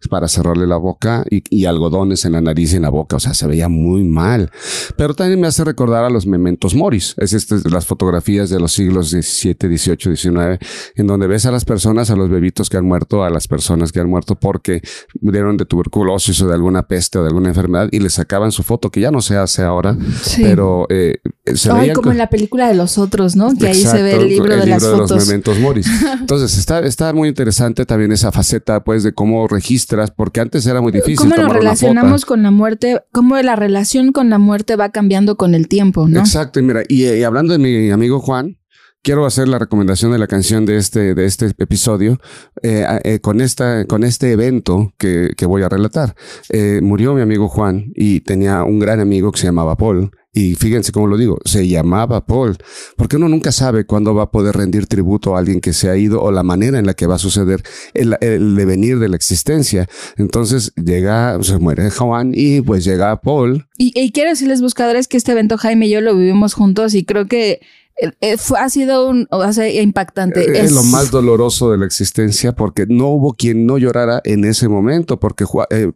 para 0.10 0.28
cerrarle 0.28 0.66
la 0.66 0.78
boca 0.78 1.26
y, 1.30 1.44
y 1.50 1.66
algodones 1.66 2.24
en 2.26 2.32
la 2.32 2.42
nariz 2.42 2.74
y 2.74 2.78
en 2.78 2.84
la 2.84 2.90
boca, 2.90 3.18
o 3.18 3.20
sea, 3.20 3.34
se 3.34 3.46
veía 3.48 3.68
muy 3.68 4.04
mal. 4.04 4.50
Pero 4.98 5.14
también 5.14 5.40
me 5.40 5.48
hace 5.48 5.64
recordar 5.64 5.83
a 5.92 6.10
los 6.10 6.26
mementos 6.26 6.76
moris. 6.76 7.16
Es 7.18 7.34
este, 7.34 7.58
las 7.70 7.86
fotografías 7.86 8.50
de 8.50 8.60
los 8.60 8.74
siglos 8.74 9.10
XVII, 9.10 9.78
XVIII, 9.78 10.16
XIX, 10.16 10.60
en 10.96 11.08
donde 11.08 11.28
ves 11.28 11.46
a 11.46 11.52
las 11.52 11.66
personas, 11.66 12.10
a 12.10 12.16
los 12.16 12.30
bebitos 12.30 12.70
que 12.70 12.78
han 12.78 12.86
muerto, 12.86 13.24
a 13.24 13.30
las 13.30 13.48
personas 13.48 13.92
que 13.92 14.00
han 14.00 14.10
muerto 14.10 14.36
porque 14.36 14.82
murieron 15.22 15.58
de 15.58 15.66
tuberculosis 15.66 16.42
o 16.42 16.48
de 16.48 16.54
alguna 16.54 16.84
peste 16.84 17.20
o 17.20 17.24
de 17.24 17.28
alguna 17.28 17.50
enfermedad 17.50 17.90
y 17.92 18.00
les 18.00 18.14
sacaban 18.14 18.52
su 18.52 18.64
foto, 18.64 18.90
que 18.90 19.02
ya 19.02 19.12
no 19.12 19.22
se 19.22 19.36
hace 19.36 19.64
ahora, 19.64 19.98
pero 20.38 20.88
eh, 20.90 21.18
se 21.54 21.72
Ay, 21.72 21.94
como 21.94 22.12
en 22.12 22.18
la 22.18 22.30
película 22.30 22.68
de 22.68 22.76
los 22.76 22.98
otros, 22.98 23.36
¿no? 23.36 23.56
Que 23.56 23.68
ahí 23.68 23.82
se 23.84 24.02
ve 24.02 24.16
el 24.16 24.30
libro, 24.30 24.56
de, 24.56 24.66
las 24.66 24.84
fotos. 24.84 25.12
los 25.12 25.28
mementos 25.28 25.60
moris. 25.60 25.88
Entonces, 26.20 26.58
está, 26.58 26.80
está 26.80 27.14
muy 27.14 27.28
interesante 27.30 27.86
también 27.86 28.12
esa 28.12 28.32
faceta, 28.32 28.84
pues, 28.84 29.04
de 29.04 29.14
cómo 29.14 29.48
registras, 29.48 30.12
porque 30.12 30.40
antes 30.40 30.66
era 30.66 30.82
muy 30.82 30.92
difícil. 30.92 31.18
¿Cómo 31.18 31.36
nos 31.36 31.52
relacionamos 31.52 32.26
con 32.26 32.44
la 32.44 32.52
muerte? 32.52 33.02
¿Cómo 33.12 33.38
la 33.42 33.56
relación 33.56 34.12
con 34.12 34.30
la 34.30 34.38
muerte 34.38 34.76
va 34.76 34.90
cambiando 34.90 35.36
con 35.36 35.56
el 35.56 35.63
tiempo, 35.68 36.08
¿no? 36.08 36.20
Exacto. 36.20 36.60
Y 36.60 36.64
mira, 36.64 36.84
y, 36.88 37.24
hablando 37.24 37.54
de 37.54 37.60
mi 37.60 37.92
amigo 37.92 38.20
Juan, 38.20 38.58
quiero 39.04 39.26
hacer 39.26 39.48
la 39.48 39.60
recomendación 39.60 40.12
de 40.12 40.18
la 40.18 40.28
canción 40.28 40.66
de 40.66 40.78
este, 40.78 41.14
de 41.14 41.26
este 41.26 41.48
episodio 41.58 42.20
eh, 42.64 42.86
eh, 43.04 43.20
con, 43.20 43.42
esta, 43.42 43.86
con 43.86 44.04
este 44.04 44.32
evento 44.32 44.94
que, 44.98 45.34
que 45.38 45.46
voy 45.46 45.62
a 45.62 45.70
relatar. 45.70 46.16
Eh, 46.50 46.80
murió 46.82 47.14
mi 47.14 47.22
amigo 47.22 47.50
Juan 47.50 47.92
y 47.96 48.22
tenía 48.22 48.64
un 48.64 48.80
gran 48.80 49.00
amigo 49.00 49.32
que 49.32 49.40
se 49.40 49.46
llamaba 49.46 49.76
Paul. 49.76 50.12
Y 50.36 50.56
fíjense 50.56 50.92
cómo 50.92 51.06
lo 51.06 51.16
digo, 51.16 51.38
se 51.46 51.68
llamaba 51.68 52.26
Paul, 52.26 52.58
porque 52.98 53.18
uno 53.18 53.30
nunca 53.30 53.52
sabe 53.52 53.86
cuándo 53.86 54.16
va 54.16 54.24
a 54.24 54.32
poder 54.32 54.56
rendir 54.56 54.88
tributo 54.88 55.36
a 55.36 55.40
alguien 55.40 55.62
que 55.62 55.74
se 55.74 55.92
ha 55.92 55.96
ido 55.96 56.24
o 56.24 56.32
la 56.32 56.42
manera 56.42 56.80
en 56.80 56.88
la 56.88 56.96
que 56.96 57.06
va 57.06 57.16
a 57.16 57.20
suceder 57.20 57.62
el, 57.94 58.18
el 58.20 58.56
devenir 58.56 58.98
de 58.98 59.10
la 59.10 59.16
existencia. 59.16 59.88
Entonces 60.18 60.74
llega, 60.76 61.38
se 61.44 61.60
muere 61.60 61.92
Juan 61.92 62.32
y 62.34 62.62
pues 62.62 62.84
llega 62.84 63.22
Paul. 63.22 63.68
Y, 63.78 63.94
y 63.96 64.12
quiero 64.12 64.32
decirles, 64.32 64.60
buscadores, 64.62 65.08
que 65.08 65.18
este 65.18 65.34
evento 65.34 65.58
Jaime 65.58 65.86
y 65.86 65.92
yo 65.92 66.02
lo 66.02 66.16
vivimos 66.16 66.56
juntos 66.56 66.96
y 66.96 67.06
creo 67.06 67.28
que 67.28 67.62
eh, 67.96 68.12
eh, 68.22 68.38
ha 68.58 68.70
sido 68.70 69.08
un, 69.08 69.28
o 69.30 69.44
impactante. 69.82 70.42
Eh, 70.42 70.64
es, 70.64 70.72
lo 70.72 70.84
más 70.84 71.12
doloroso 71.12 71.72
de 71.72 71.78
la 71.78 71.86
existencia 71.86 72.54
porque 72.54 72.86
no 72.88 73.08
hubo 73.08 73.34
quien 73.34 73.66
no 73.66 73.78
llorara 73.78 74.22
en 74.24 74.46
ese 74.46 74.68
momento 74.68 75.20
porque 75.20 75.46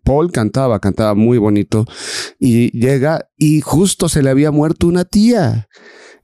Paul 0.03 0.31
cantaba, 0.31 0.79
cantaba 0.79 1.15
muy 1.15 1.37
bonito 1.37 1.85
y 2.39 2.71
llega 2.77 3.29
y 3.37 3.61
justo 3.61 4.09
se 4.09 4.21
le 4.21 4.29
había 4.29 4.51
muerto 4.51 4.87
una 4.87 5.05
tía. 5.05 5.67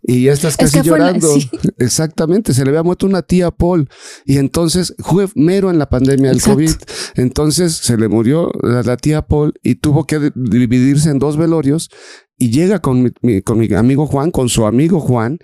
Y 0.06 0.24
ya 0.24 0.34
estás 0.34 0.58
casi 0.58 0.82
llorando. 0.82 1.30
Exactamente, 1.78 2.54
se 2.54 2.63
le 2.63 2.70
había 2.70 2.84
muerto 2.84 3.06
una 3.06 3.22
tía 3.22 3.52
Paul. 3.52 3.88
Y 4.26 4.38
entonces 4.38 4.94
fue 5.00 5.28
mero 5.36 5.70
en 5.72 5.80
la 5.80 5.89
pandemia 5.89 6.30
del 6.30 6.42
COVID. 6.42 6.72
Entonces 7.16 7.74
se 7.74 7.98
le 7.98 8.10
murió 8.10 8.52
la, 8.62 8.84
la, 8.84 8.98
tía 8.98 9.22
Paul 9.22 9.54
y 9.63 9.76
tuvo 9.76 10.06
que 10.06 10.32
dividirse 10.36 11.10
en 11.10 11.20
dos 11.20 11.38
velorios 11.38 11.89
y 12.38 12.52
llega 12.52 12.80
con 12.80 13.13
mi, 13.22 13.42
con 13.42 13.60
mi 13.60 13.74
amigo 13.74 14.06
Juan, 14.06 14.32
con 14.32 14.50
su 14.50 14.66
amigo 14.66 15.00
Juan, 15.00 15.39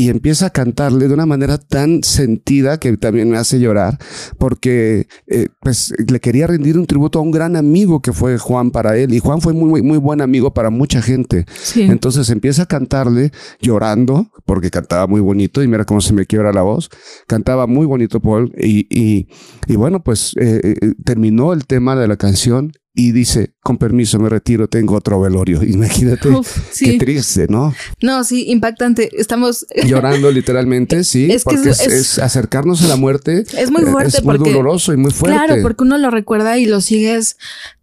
y 0.00 0.08
empieza 0.08 0.46
a 0.46 0.50
cantarle 0.50 1.08
de 1.08 1.12
una 1.12 1.26
manera 1.26 1.58
tan 1.58 2.02
sentida 2.02 2.80
que 2.80 2.96
también 2.96 3.28
me 3.28 3.36
hace 3.36 3.60
llorar, 3.60 3.98
porque 4.38 5.08
eh, 5.26 5.48
pues 5.60 5.92
le 6.10 6.20
quería 6.20 6.46
rendir 6.46 6.78
un 6.78 6.86
tributo 6.86 7.18
a 7.18 7.22
un 7.22 7.30
gran 7.30 7.54
amigo 7.54 8.00
que 8.00 8.14
fue 8.14 8.38
Juan 8.38 8.70
para 8.70 8.96
él, 8.96 9.12
y 9.12 9.18
Juan 9.18 9.42
fue 9.42 9.52
muy, 9.52 9.68
muy, 9.68 9.82
muy 9.82 9.98
buen 9.98 10.22
amigo 10.22 10.54
para 10.54 10.70
mucha 10.70 11.02
gente. 11.02 11.44
Entonces 11.76 12.30
empieza 12.30 12.62
a 12.62 12.66
cantarle 12.66 13.30
llorando, 13.60 14.30
porque 14.46 14.70
cantaba 14.70 15.06
muy 15.06 15.20
bonito, 15.20 15.62
y 15.62 15.68
mira 15.68 15.84
cómo 15.84 16.00
se 16.00 16.14
me 16.14 16.24
quiebra 16.24 16.54
la 16.54 16.62
voz, 16.62 16.88
cantaba 17.26 17.66
muy 17.66 17.84
bonito 17.84 18.20
Paul, 18.20 18.54
y, 18.56 18.86
y, 18.88 19.28
y 19.66 19.76
bueno, 19.76 20.02
pues 20.02 20.32
eh, 20.40 20.76
eh, 20.80 20.92
terminó 21.04 21.52
el 21.52 21.66
tema 21.66 21.94
de 21.94 22.08
la 22.08 22.16
canción 22.16 22.72
y 22.92 23.12
dice, 23.12 23.54
con 23.62 23.78
permiso, 23.78 24.18
me 24.18 24.28
retiro, 24.28 24.68
tengo 24.68 24.96
otro 24.96 25.20
velorio. 25.20 25.62
Imagínate, 25.64 26.28
qué 26.78 26.98
triste, 26.98 27.46
¿no? 27.48 27.74
No, 28.02 28.24
sí, 28.24 28.50
impactante. 28.50 29.10
Estamos 29.16 29.66
llorando 29.86 30.30
literalmente, 30.30 31.04
sí, 31.04 31.30
es 31.30 31.44
porque 31.44 31.70
es, 31.70 32.18
acercarnos 32.18 32.82
a 32.82 32.88
la 32.88 32.96
muerte. 32.96 33.44
Es 33.56 33.70
muy 33.70 33.84
fuerte, 33.84 34.18
es 34.18 34.24
muy 34.24 34.38
doloroso 34.38 34.92
y 34.92 34.96
muy 34.96 35.12
fuerte. 35.12 35.38
Claro, 35.38 35.62
porque 35.62 35.84
uno 35.84 35.98
lo 35.98 36.10
recuerda 36.10 36.58
y 36.58 36.66
lo 36.66 36.80
sigues 36.80 37.36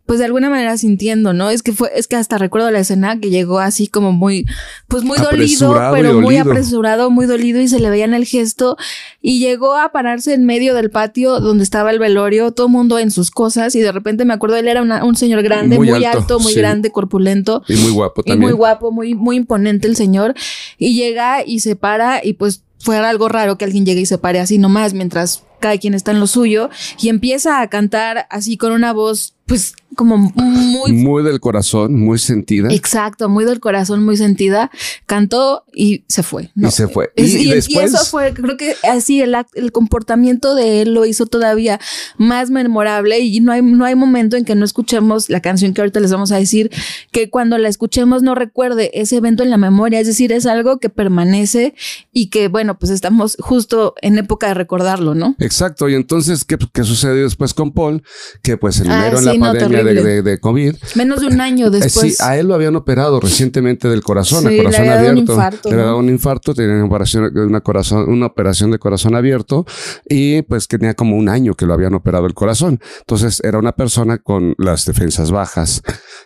pues 0.08 0.20
de 0.20 0.26
alguna 0.26 0.50
manera 0.50 0.78
sintiendo, 0.78 1.34
¿no? 1.34 1.50
Es 1.50 1.62
que 1.62 1.74
fue, 1.74 1.92
es 1.94 2.08
que 2.08 2.16
hasta 2.16 2.38
recuerdo 2.38 2.72
la 2.72 2.80
escena 2.80 3.20
que 3.20 3.30
llegó 3.30 3.60
así 3.60 3.88
como 3.88 4.14
muy, 4.14 4.46
pues 4.88 5.04
muy 5.04 5.18
dolido, 5.20 5.78
pero 5.92 6.22
muy 6.22 6.38
apresurado, 6.38 7.12
muy 7.12 7.26
dolido 7.26 7.60
y 7.60 7.68
se 7.68 7.82
le 7.82 7.90
veía 7.90 8.06
en 8.06 8.14
el 8.14 8.26
gesto 8.26 8.78
y 9.22 9.40
llegó 9.40 9.76
a 9.76 9.92
pararse 9.92 10.34
en 10.34 10.46
medio 10.46 10.74
del 10.74 10.90
patio 10.92 11.42
donde 11.42 11.66
estaba 11.66 11.92
el 11.92 12.00
velorio, 12.00 12.52
todo 12.52 12.68
el 12.68 12.74
mundo 12.74 13.00
en 13.00 13.12
sus 13.12 13.32
cosas 13.32 13.76
y 13.76 13.82
de 13.82 13.92
repente 13.92 14.24
me 14.24 14.34
acuerdo, 14.34 14.56
él 14.56 14.70
era 14.70 14.82
un 14.82 15.16
señor 15.18 15.44
grande, 15.44 15.76
muy, 15.76 16.06
alto, 16.06 16.40
muy 16.40 16.54
grande, 16.54 16.90
corpulento. 16.90 17.64
Y 17.68 17.76
muy 17.76 17.92
guapo 17.92 18.24
también. 18.24 18.44
Y 18.44 18.46
muy 18.46 18.54
guapo, 18.54 18.92
muy, 18.94 19.14
muy 19.14 19.36
imponente 19.36 19.90
el 19.90 19.98
señor 19.98 20.36
y 20.78 20.96
llega 20.96 21.44
y 21.46 21.60
se 21.60 21.76
para 21.76 22.24
y 22.24 22.34
pues 22.34 22.64
fue 22.80 22.98
algo 22.98 23.28
raro 23.28 23.58
que 23.58 23.66
alguien 23.66 23.86
llegue 23.86 24.02
y 24.02 24.06
se 24.06 24.18
pare 24.18 24.40
así 24.40 24.58
nomás 24.58 24.94
mientras 24.94 25.44
cada 25.60 25.78
quien 25.78 25.94
está 25.94 26.12
en 26.12 26.22
lo 26.22 26.28
suyo 26.28 26.70
y 27.02 27.10
empieza 27.10 27.62
a 27.62 27.68
cantar 27.68 28.28
así 28.30 28.56
con 28.56 28.72
una 28.72 28.94
voz 28.94 29.34
pues 29.48 29.74
como 29.96 30.18
muy... 30.18 30.94
Muy 30.94 31.24
del 31.24 31.40
corazón, 31.40 31.96
muy 31.96 32.20
sentida. 32.20 32.70
Exacto, 32.72 33.30
muy 33.30 33.46
del 33.46 33.60
corazón, 33.60 34.06
muy 34.06 34.16
sentida. 34.16 34.70
Cantó 35.08 35.64
y 35.74 36.04
se 36.08 36.22
fue. 36.22 36.52
Y 36.56 36.70
se 36.70 36.88
fue. 36.88 37.12
Y, 37.16 37.50
después... 37.50 37.94
eso 37.94 38.06
fue, 38.06 38.34
creo 38.34 38.58
que 38.58 38.76
así 38.90 39.22
el, 39.22 39.36
el, 39.56 39.72
comportamiento 39.72 40.54
de 40.54 40.82
él 40.82 40.94
lo 40.94 41.06
hizo 41.06 41.26
todavía 41.26 41.80
más 42.18 42.52
memorable 42.52 43.20
y 43.20 43.40
no 43.40 43.52
hay, 43.52 43.64
no 43.64 43.86
hay 43.86 43.96
momento 43.96 44.38
en 44.38 44.46
que 44.46 44.54
no 44.54 44.66
escuchemos 44.66 45.30
la 45.30 45.42
canción 45.42 45.74
que 45.74 45.82
ahorita 45.82 46.00
les 46.00 46.12
vamos 46.12 46.32
a 46.32 46.38
decir, 46.38 46.70
que 47.12 47.30
cuando 47.32 47.58
la 47.58 47.68
escuchemos 47.68 48.22
no 48.22 48.36
recuerde 48.36 48.92
ese 48.94 49.18
evento 49.18 49.42
en 49.42 49.50
la 49.50 49.58
memoria. 49.58 50.00
Es 50.00 50.08
decir, 50.08 50.32
es 50.32 50.46
algo 50.46 50.78
que 50.78 50.90
permanece 50.90 51.74
y 52.14 52.28
que, 52.28 52.50
bueno, 52.50 52.78
pues 52.78 52.92
estamos 52.92 53.36
justo 53.40 53.96
en 54.02 54.20
época 54.20 54.48
de 54.48 54.54
recordarlo, 54.54 55.16
¿no? 55.16 55.36
Exacto. 55.40 55.90
Y 55.90 55.96
entonces, 55.96 56.46
¿qué, 56.46 56.58
qué 56.72 56.84
sucedió 56.84 57.24
después 57.24 57.56
con 57.56 57.72
Paul? 57.72 58.04
Que 58.44 58.58
pues 58.58 58.80
el 58.80 58.92
ah, 58.92 59.08
en 59.08 59.26
la 59.26 59.37
pandemia 59.40 59.84
de, 59.84 60.40
COVID. 60.40 60.76
Menos 60.96 61.22
de 61.22 61.28
un 61.28 61.42
año 61.42 61.70
después. 61.70 62.18
sí, 62.18 62.24
a 62.24 62.38
él 62.38 62.48
lo 62.48 62.56
habían 62.56 62.76
operado 62.76 63.20
recientemente 63.20 63.88
del 63.88 64.04
corazón, 64.04 64.48
sí, 64.48 64.58
corazón 64.58 64.86
le 64.86 64.92
había 64.92 65.10
abierto. 65.10 65.34
Un 65.34 65.38
infarto, 65.38 65.70
le 65.70 65.74
había 65.76 65.86
dado 65.86 65.98
un 65.98 66.10
infarto, 66.10 66.54
tenía 66.54 66.76
una 66.76 66.86
operación, 66.86 67.38
una, 67.38 67.62
corazón, 67.62 68.10
una 68.10 68.26
operación 68.26 68.72
de 68.72 68.80
corazón 68.80 69.16
abierto 69.16 69.66
y 70.08 70.42
pues 70.44 70.68
tenía 70.68 70.94
como 70.94 71.16
un 71.16 71.30
año 71.30 71.56
que 71.56 71.66
lo 71.66 71.74
habían 71.74 71.94
operado 71.94 72.26
el 72.26 72.34
corazón. 72.34 72.80
Entonces 73.00 73.42
era 73.44 73.60
una 73.60 73.74
persona 73.74 74.18
con 74.18 74.56
las 74.58 74.86
defensas 74.86 75.32
bajas 75.32 75.82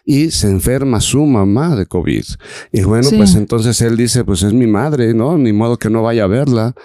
y 0.05 0.31
se 0.31 0.47
enferma 0.47 1.01
su 1.01 1.25
mamá 1.25 1.75
de 1.75 1.85
COVID. 1.85 2.23
Y 2.71 2.83
bueno, 2.83 3.09
pues 3.15 3.35
entonces 3.35 3.81
él 3.81 3.97
dice, 3.97 4.23
pues 4.23 4.43
es 4.43 4.53
mi 4.53 4.67
madre, 4.67 5.13
¿no? 5.13 5.37
Ni 5.37 5.53
modo 5.53 5.77
que 5.77 5.89
no 5.89 6.03
vaya 6.03 6.25
a 6.25 6.27
verla. 6.27 6.75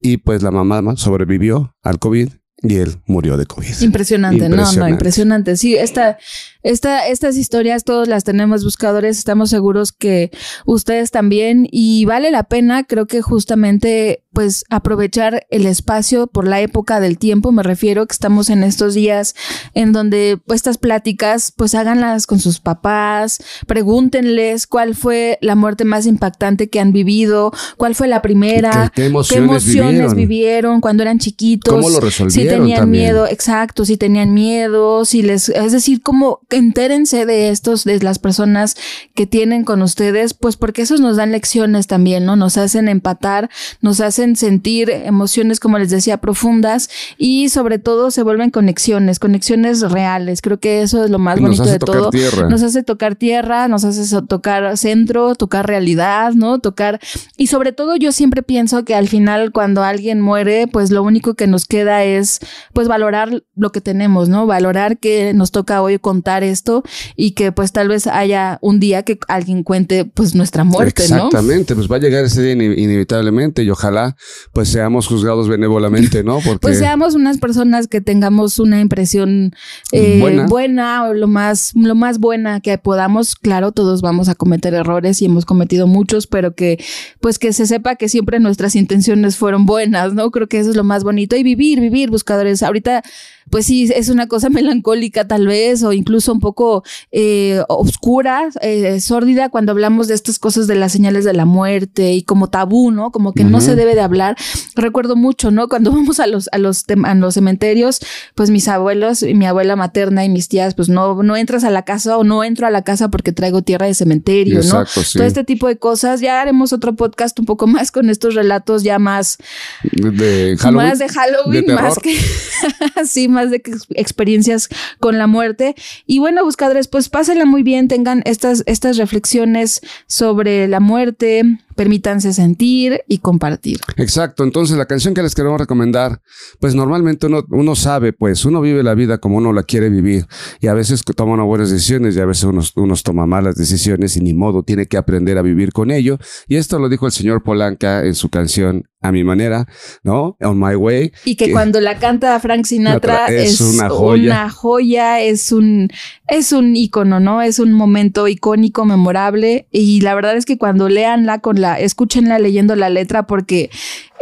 Y 0.00 0.16
pues 0.16 0.42
la 0.42 0.50
mamá 0.50 0.96
sobrevivió 0.96 1.76
al 1.82 2.00
COVID 2.00 2.28
y 2.62 2.76
él 2.76 2.96
murió 3.06 3.36
de 3.36 3.46
COVID. 3.46 3.80
Impresionante, 3.80 4.48
no, 4.48 4.72
no, 4.72 4.88
impresionante. 4.88 5.56
Sí, 5.56 5.76
esta, 5.76 6.18
esta, 6.62 7.06
estas 7.08 7.36
historias 7.36 7.84
todos 7.84 8.08
las 8.08 8.24
tenemos 8.24 8.64
buscadores, 8.64 9.18
estamos 9.18 9.50
seguros 9.50 9.92
que 9.92 10.30
ustedes 10.64 11.10
también 11.10 11.68
y 11.70 12.04
vale 12.04 12.30
la 12.30 12.44
pena, 12.44 12.84
creo 12.84 13.06
que 13.06 13.22
justamente 13.22 14.22
pues 14.32 14.64
aprovechar 14.70 15.46
el 15.50 15.66
espacio 15.66 16.26
por 16.26 16.46
la 16.46 16.60
época 16.60 17.00
del 17.00 17.18
tiempo, 17.18 17.52
me 17.52 17.62
refiero 17.62 18.06
que 18.06 18.12
estamos 18.12 18.48
en 18.48 18.62
estos 18.62 18.94
días 18.94 19.34
en 19.74 19.92
donde 19.92 20.38
pues, 20.46 20.58
estas 20.58 20.78
pláticas 20.78 21.52
pues 21.54 21.74
háganlas 21.74 22.26
con 22.26 22.40
sus 22.40 22.60
papás, 22.60 23.42
pregúntenles 23.66 24.66
cuál 24.66 24.94
fue 24.94 25.38
la 25.42 25.54
muerte 25.54 25.84
más 25.84 26.06
impactante 26.06 26.70
que 26.70 26.80
han 26.80 26.92
vivido, 26.92 27.52
cuál 27.76 27.94
fue 27.94 28.08
la 28.08 28.22
primera, 28.22 28.90
qué, 28.94 29.06
emociones, 29.06 30.14
vivieron? 30.14 30.80
cuando 30.80 31.02
eran 31.02 31.18
chiquitos, 31.18 31.74
cómo 31.74 31.90
lo 31.90 32.00
resolvieron, 32.00 32.30
si 32.30 32.48
tenían 32.48 32.90
miedo, 32.90 33.26
exacto, 33.26 33.84
si 33.84 33.96
tenían 33.96 34.32
miedo, 34.32 35.04
si 35.04 35.22
les, 35.22 35.48
es 35.50 35.72
decir, 35.72 36.02
cómo 36.02 36.40
entérense 36.56 37.26
de 37.26 37.50
estos, 37.50 37.84
de 37.84 37.98
las 38.00 38.18
personas 38.18 38.76
que 39.14 39.26
tienen 39.26 39.64
con 39.64 39.82
ustedes, 39.82 40.34
pues 40.34 40.56
porque 40.56 40.82
esos 40.82 41.00
nos 41.00 41.16
dan 41.16 41.32
lecciones 41.32 41.86
también, 41.86 42.24
¿no? 42.24 42.36
Nos 42.36 42.56
hacen 42.56 42.88
empatar, 42.88 43.50
nos 43.80 44.00
hacen 44.00 44.36
sentir 44.36 44.90
emociones, 44.90 45.60
como 45.60 45.78
les 45.78 45.90
decía, 45.90 46.18
profundas 46.18 46.90
y 47.18 47.48
sobre 47.48 47.78
todo 47.78 48.10
se 48.10 48.22
vuelven 48.22 48.50
conexiones, 48.50 49.18
conexiones 49.18 49.80
reales. 49.80 50.42
Creo 50.42 50.60
que 50.60 50.82
eso 50.82 51.04
es 51.04 51.10
lo 51.10 51.18
más 51.18 51.40
bonito 51.40 51.64
de 51.64 51.78
todo. 51.78 52.10
Nos 52.48 52.62
hace 52.62 52.82
tocar 52.82 53.16
tierra, 53.16 53.68
nos 53.68 53.84
hace 53.84 54.22
tocar 54.22 54.76
centro, 54.76 55.34
tocar 55.34 55.66
realidad, 55.66 56.32
¿no? 56.32 56.58
Tocar. 56.58 57.00
Y 57.36 57.46
sobre 57.48 57.72
todo 57.72 57.96
yo 57.96 58.12
siempre 58.12 58.42
pienso 58.42 58.84
que 58.84 58.94
al 58.94 59.08
final 59.08 59.52
cuando 59.52 59.82
alguien 59.82 60.20
muere, 60.20 60.66
pues 60.66 60.90
lo 60.90 61.02
único 61.02 61.34
que 61.34 61.46
nos 61.46 61.66
queda 61.66 62.04
es 62.04 62.40
pues 62.72 62.88
valorar 62.88 63.42
lo 63.54 63.72
que 63.72 63.80
tenemos, 63.80 64.28
¿no? 64.28 64.46
Valorar 64.46 64.98
que 64.98 65.32
nos 65.34 65.50
toca 65.50 65.82
hoy 65.82 65.98
contar 65.98 66.41
esto 66.42 66.82
y 67.16 67.32
que 67.32 67.52
pues 67.52 67.72
tal 67.72 67.88
vez 67.88 68.06
haya 68.06 68.58
un 68.60 68.80
día 68.80 69.02
que 69.02 69.18
alguien 69.28 69.62
cuente 69.62 70.04
pues 70.04 70.34
nuestra 70.34 70.64
muerte, 70.64 71.02
Exactamente, 71.02 71.74
pues 71.74 71.90
va 71.90 71.96
a 71.96 72.00
llegar 72.00 72.24
ese 72.24 72.42
día 72.42 72.52
inevitablemente 72.52 73.62
y 73.62 73.70
ojalá 73.70 74.16
pues 74.52 74.68
seamos 74.68 75.06
juzgados 75.06 75.48
benévolamente, 75.48 76.22
¿no? 76.24 76.38
Porque 76.44 76.58
pues 76.58 76.78
seamos 76.78 77.14
unas 77.14 77.38
personas 77.38 77.88
que 77.88 78.00
tengamos 78.00 78.58
una 78.58 78.80
impresión 78.80 79.54
eh, 79.92 80.44
buena. 80.48 81.04
o 81.04 81.14
lo 81.14 81.26
más, 81.26 81.72
lo 81.74 81.94
más 81.94 82.18
buena 82.18 82.60
que 82.60 82.76
podamos. 82.78 83.36
Claro, 83.36 83.72
todos 83.72 84.02
vamos 84.02 84.28
a 84.28 84.34
cometer 84.34 84.74
errores 84.74 85.22
y 85.22 85.26
hemos 85.26 85.44
cometido 85.44 85.86
muchos, 85.86 86.26
pero 86.26 86.54
que 86.54 86.82
pues 87.20 87.38
que 87.38 87.52
se 87.52 87.66
sepa 87.66 87.96
que 87.96 88.08
siempre 88.08 88.40
nuestras 88.40 88.76
intenciones 88.76 89.36
fueron 89.36 89.66
buenas, 89.66 90.14
¿no? 90.14 90.30
Creo 90.30 90.48
que 90.48 90.58
eso 90.58 90.70
es 90.70 90.76
lo 90.76 90.84
más 90.84 91.04
bonito 91.04 91.36
y 91.36 91.42
vivir, 91.42 91.80
vivir, 91.80 92.10
buscadores. 92.10 92.62
Ahorita 92.62 93.02
pues 93.50 93.66
sí, 93.66 93.90
es 93.94 94.08
una 94.08 94.26
cosa 94.26 94.48
melancólica 94.50 95.26
tal 95.26 95.46
vez, 95.46 95.82
o 95.82 95.92
incluso 95.92 96.32
un 96.32 96.40
poco 96.40 96.84
eh, 97.10 97.62
oscura, 97.68 98.48
eh, 98.60 99.00
sórdida, 99.00 99.48
cuando 99.48 99.72
hablamos 99.72 100.08
de 100.08 100.14
estas 100.14 100.38
cosas 100.38 100.66
de 100.66 100.74
las 100.74 100.92
señales 100.92 101.24
de 101.24 101.32
la 101.32 101.44
muerte 101.44 102.12
y 102.12 102.22
como 102.22 102.48
tabú, 102.48 102.90
¿no? 102.90 103.10
Como 103.10 103.32
que 103.32 103.44
no 103.44 103.60
se 103.60 103.76
debe 103.76 103.94
de 103.94 104.00
hablar. 104.00 104.36
Recuerdo 104.74 105.16
mucho, 105.16 105.50
¿no? 105.50 105.68
Cuando 105.68 105.90
vamos 105.92 106.20
a 106.20 106.26
los, 106.26 106.48
a 106.52 106.58
los, 106.58 106.84
a 107.04 107.14
los 107.14 107.34
cementerios, 107.34 108.00
pues 108.34 108.50
mis 108.50 108.68
abuelos, 108.68 109.22
y 109.22 109.34
mi 109.34 109.46
abuela 109.46 109.76
materna 109.76 110.24
y 110.24 110.28
mis 110.28 110.48
tías, 110.48 110.74
pues 110.74 110.88
no, 110.88 111.22
no 111.22 111.36
entras 111.36 111.64
a 111.64 111.70
la 111.70 111.82
casa 111.82 112.16
o 112.18 112.24
no 112.24 112.44
entro 112.44 112.66
a 112.66 112.70
la 112.70 112.82
casa 112.82 113.08
porque 113.08 113.32
traigo 113.32 113.62
tierra 113.62 113.86
de 113.86 113.94
cementerio, 113.94 114.60
¿no? 114.62 114.84
Todo 115.12 115.24
este 115.24 115.44
tipo 115.44 115.66
de 115.66 115.76
cosas. 115.78 116.20
Ya 116.20 116.40
haremos 116.40 116.72
otro 116.72 116.94
podcast 116.94 117.38
un 117.38 117.46
poco 117.46 117.66
más 117.66 117.90
con 117.90 118.10
estos 118.10 118.34
relatos 118.34 118.82
ya 118.82 118.98
más 118.98 119.38
de 119.82 120.56
Halloween. 120.58 120.88
Más 120.88 120.98
de 120.98 121.08
Halloween, 121.08 121.74
más 121.74 121.98
que 121.98 122.16
sí, 123.06 123.28
más 123.32 123.50
de 123.50 123.62
experiencias 123.90 124.68
con 125.00 125.18
la 125.18 125.26
muerte. 125.26 125.74
Y 126.06 126.18
bueno, 126.20 126.44
buscadores, 126.44 126.88
pues 126.88 127.08
pásenla 127.08 127.44
muy 127.44 127.62
bien, 127.62 127.88
tengan 127.88 128.22
estas, 128.24 128.62
estas 128.66 128.96
reflexiones 128.96 129.80
sobre 130.06 130.68
la 130.68 130.80
muerte, 130.80 131.58
permítanse 131.74 132.32
sentir 132.32 133.02
y 133.08 133.18
compartir. 133.18 133.80
Exacto, 133.96 134.44
entonces 134.44 134.76
la 134.76 134.86
canción 134.86 135.14
que 135.14 135.22
les 135.22 135.34
queremos 135.34 135.60
recomendar, 135.60 136.20
pues 136.60 136.74
normalmente 136.74 137.26
uno, 137.26 137.44
uno 137.50 137.74
sabe, 137.74 138.12
pues 138.12 138.44
uno 138.44 138.60
vive 138.60 138.82
la 138.82 138.94
vida 138.94 139.18
como 139.18 139.38
uno 139.38 139.52
la 139.52 139.62
quiere 139.62 139.88
vivir 139.88 140.26
y 140.60 140.66
a 140.68 140.74
veces 140.74 141.02
toma 141.16 141.32
unas 141.32 141.46
buenas 141.46 141.70
decisiones 141.70 142.16
y 142.16 142.20
a 142.20 142.26
veces 142.26 142.44
unos, 142.44 142.72
unos 142.76 143.02
toma 143.02 143.26
malas 143.26 143.56
decisiones 143.56 144.16
y 144.16 144.20
ni 144.20 144.34
modo, 144.34 144.62
tiene 144.62 144.86
que 144.86 144.96
aprender 144.96 145.38
a 145.38 145.42
vivir 145.42 145.72
con 145.72 145.90
ello. 145.90 146.18
Y 146.48 146.56
esto 146.56 146.78
lo 146.78 146.88
dijo 146.88 147.06
el 147.06 147.12
señor 147.12 147.42
Polanca 147.42 148.04
en 148.04 148.14
su 148.14 148.28
canción 148.28 148.84
a 149.02 149.10
mi 149.10 149.24
manera, 149.24 149.66
¿no? 150.04 150.36
On 150.40 150.58
My 150.58 150.76
Way. 150.76 151.12
Y 151.24 151.34
que, 151.34 151.50
cuando 151.50 151.80
la 151.80 151.98
canta 151.98 152.38
Frank 152.38 152.64
Sinatra 152.64 153.26
es, 153.26 153.60
una 153.60 153.88
joya. 153.88 154.32
Una 154.32 154.50
joya, 154.50 155.20
es 155.20 155.50
un, 155.50 155.88
es 156.28 156.52
un 156.52 156.76
ícono, 156.76 157.18
¿no? 157.18 157.42
Es 157.42 157.58
un 157.58 157.72
momento 157.72 158.28
icónico, 158.28 158.84
memorable. 158.84 159.66
Y 159.72 160.00
la 160.02 160.14
verdad 160.14 160.36
es 160.36 160.46
que 160.46 160.56
cuando 160.56 160.88
leanla 160.88 161.40
con 161.40 161.60
la, 161.62 161.80
escúchenla 161.80 162.38
leyendo 162.38 162.76
la 162.76 162.90
letra 162.90 163.26
porque 163.26 163.70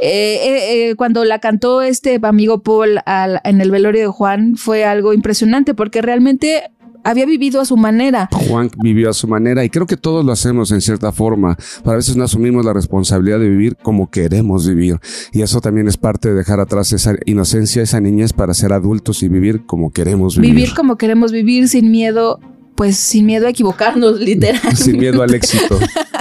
eh, 0.01 0.39
eh, 0.43 0.91
eh, 0.91 0.95
cuando 0.95 1.25
la 1.25 1.41
cantó 1.41 1.83
este 1.83 2.21
amigo 2.23 2.63
Paul 2.63 3.01
en 3.45 3.61
el 3.61 3.71
velorio 3.71 4.03
de 4.03 4.07
Juan 4.07 4.57
fue 4.57 4.85
algo 4.85 5.13
impresionante 5.13 5.75
porque 5.75 6.01
realmente 6.01 6.71
había 7.03 7.27
vivido 7.27 7.61
a 7.61 7.65
su 7.65 7.77
manera. 7.77 8.29
Juan 8.49 8.71
vivió 8.83 9.11
a 9.11 9.13
su 9.13 9.27
manera 9.27 9.65
y 9.65 9.71
creo 9.71 9.87
que 9.87 9.97
todos 9.97 10.25
lo 10.25 10.33
hacemos 10.33 10.71
en 10.71 10.81
cierta 10.81 11.13
forma. 11.13 11.57
Pero 11.79 11.93
a 11.93 11.97
veces 11.97 12.17
no 12.17 12.25
asumimos 12.25 12.65
la 12.65 12.73
responsabilidad 12.73 13.39
de 13.39 13.49
vivir 13.49 13.77
como 13.77 14.11
queremos 14.11 14.69
vivir. 14.69 14.99
Y 15.33 15.43
eso 15.43 15.61
también 15.61 15.89
es 15.89 15.97
parte 15.97 16.29
de 16.29 16.35
dejar 16.35 16.61
atrás 16.61 16.93
esa 16.93 17.15
inocencia, 17.25 17.83
esa 17.83 18.01
niñez 18.01 18.33
para 18.33 18.55
ser 18.55 18.73
adultos 18.73 19.23
y 19.23 19.29
vivir 19.29 19.65
como 19.65 19.93
queremos 19.93 20.37
vivir. 20.37 20.55
Vivir 20.55 20.75
como 20.75 20.97
queremos 20.97 21.33
vivir 21.33 21.69
sin 21.69 21.91
miedo 21.91 22.39
pues 22.81 22.97
sin 22.97 23.27
miedo 23.27 23.47
a 23.47 23.51
equivocarnos, 23.51 24.19
literal. 24.21 24.75
Sin 24.75 24.99
miedo 24.99 25.23
al 25.23 25.35
éxito. 25.35 25.79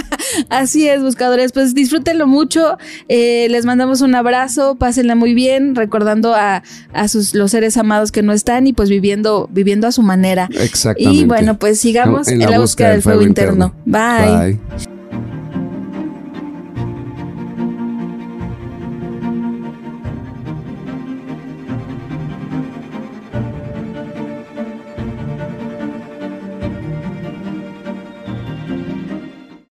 Así 0.50 0.88
es, 0.88 1.02
buscadores. 1.02 1.52
Pues 1.52 1.74
disfrútenlo 1.74 2.28
mucho. 2.28 2.78
Eh, 3.08 3.48
les 3.50 3.66
mandamos 3.66 4.02
un 4.02 4.16
abrazo, 4.16 4.76
pásenla 4.76 5.16
muy 5.16 5.34
bien, 5.34 5.76
recordando 5.76 6.36
a, 6.36 6.64
sus 7.08 7.34
los 7.34 7.52
seres 7.52 7.78
amados 7.78 8.12
que 8.12 8.22
no 8.22 8.34
están 8.34 8.68
y 8.68 8.74
pues 8.74 8.90
viviendo, 8.90 9.50
viviendo 9.52 9.88
a 9.88 9.92
su 9.92 10.02
manera. 10.02 10.50
Exactamente. 10.52 11.22
Y 11.22 11.26
bueno, 11.26 11.58
pues 11.58 11.80
sigamos 11.80 12.28
en, 12.28 12.40
la, 12.40 12.60
búsqueda, 12.60 12.92
del 12.92 13.02
fuego, 13.02 13.22
interno. 13.22 13.74
Bye. 13.86 14.60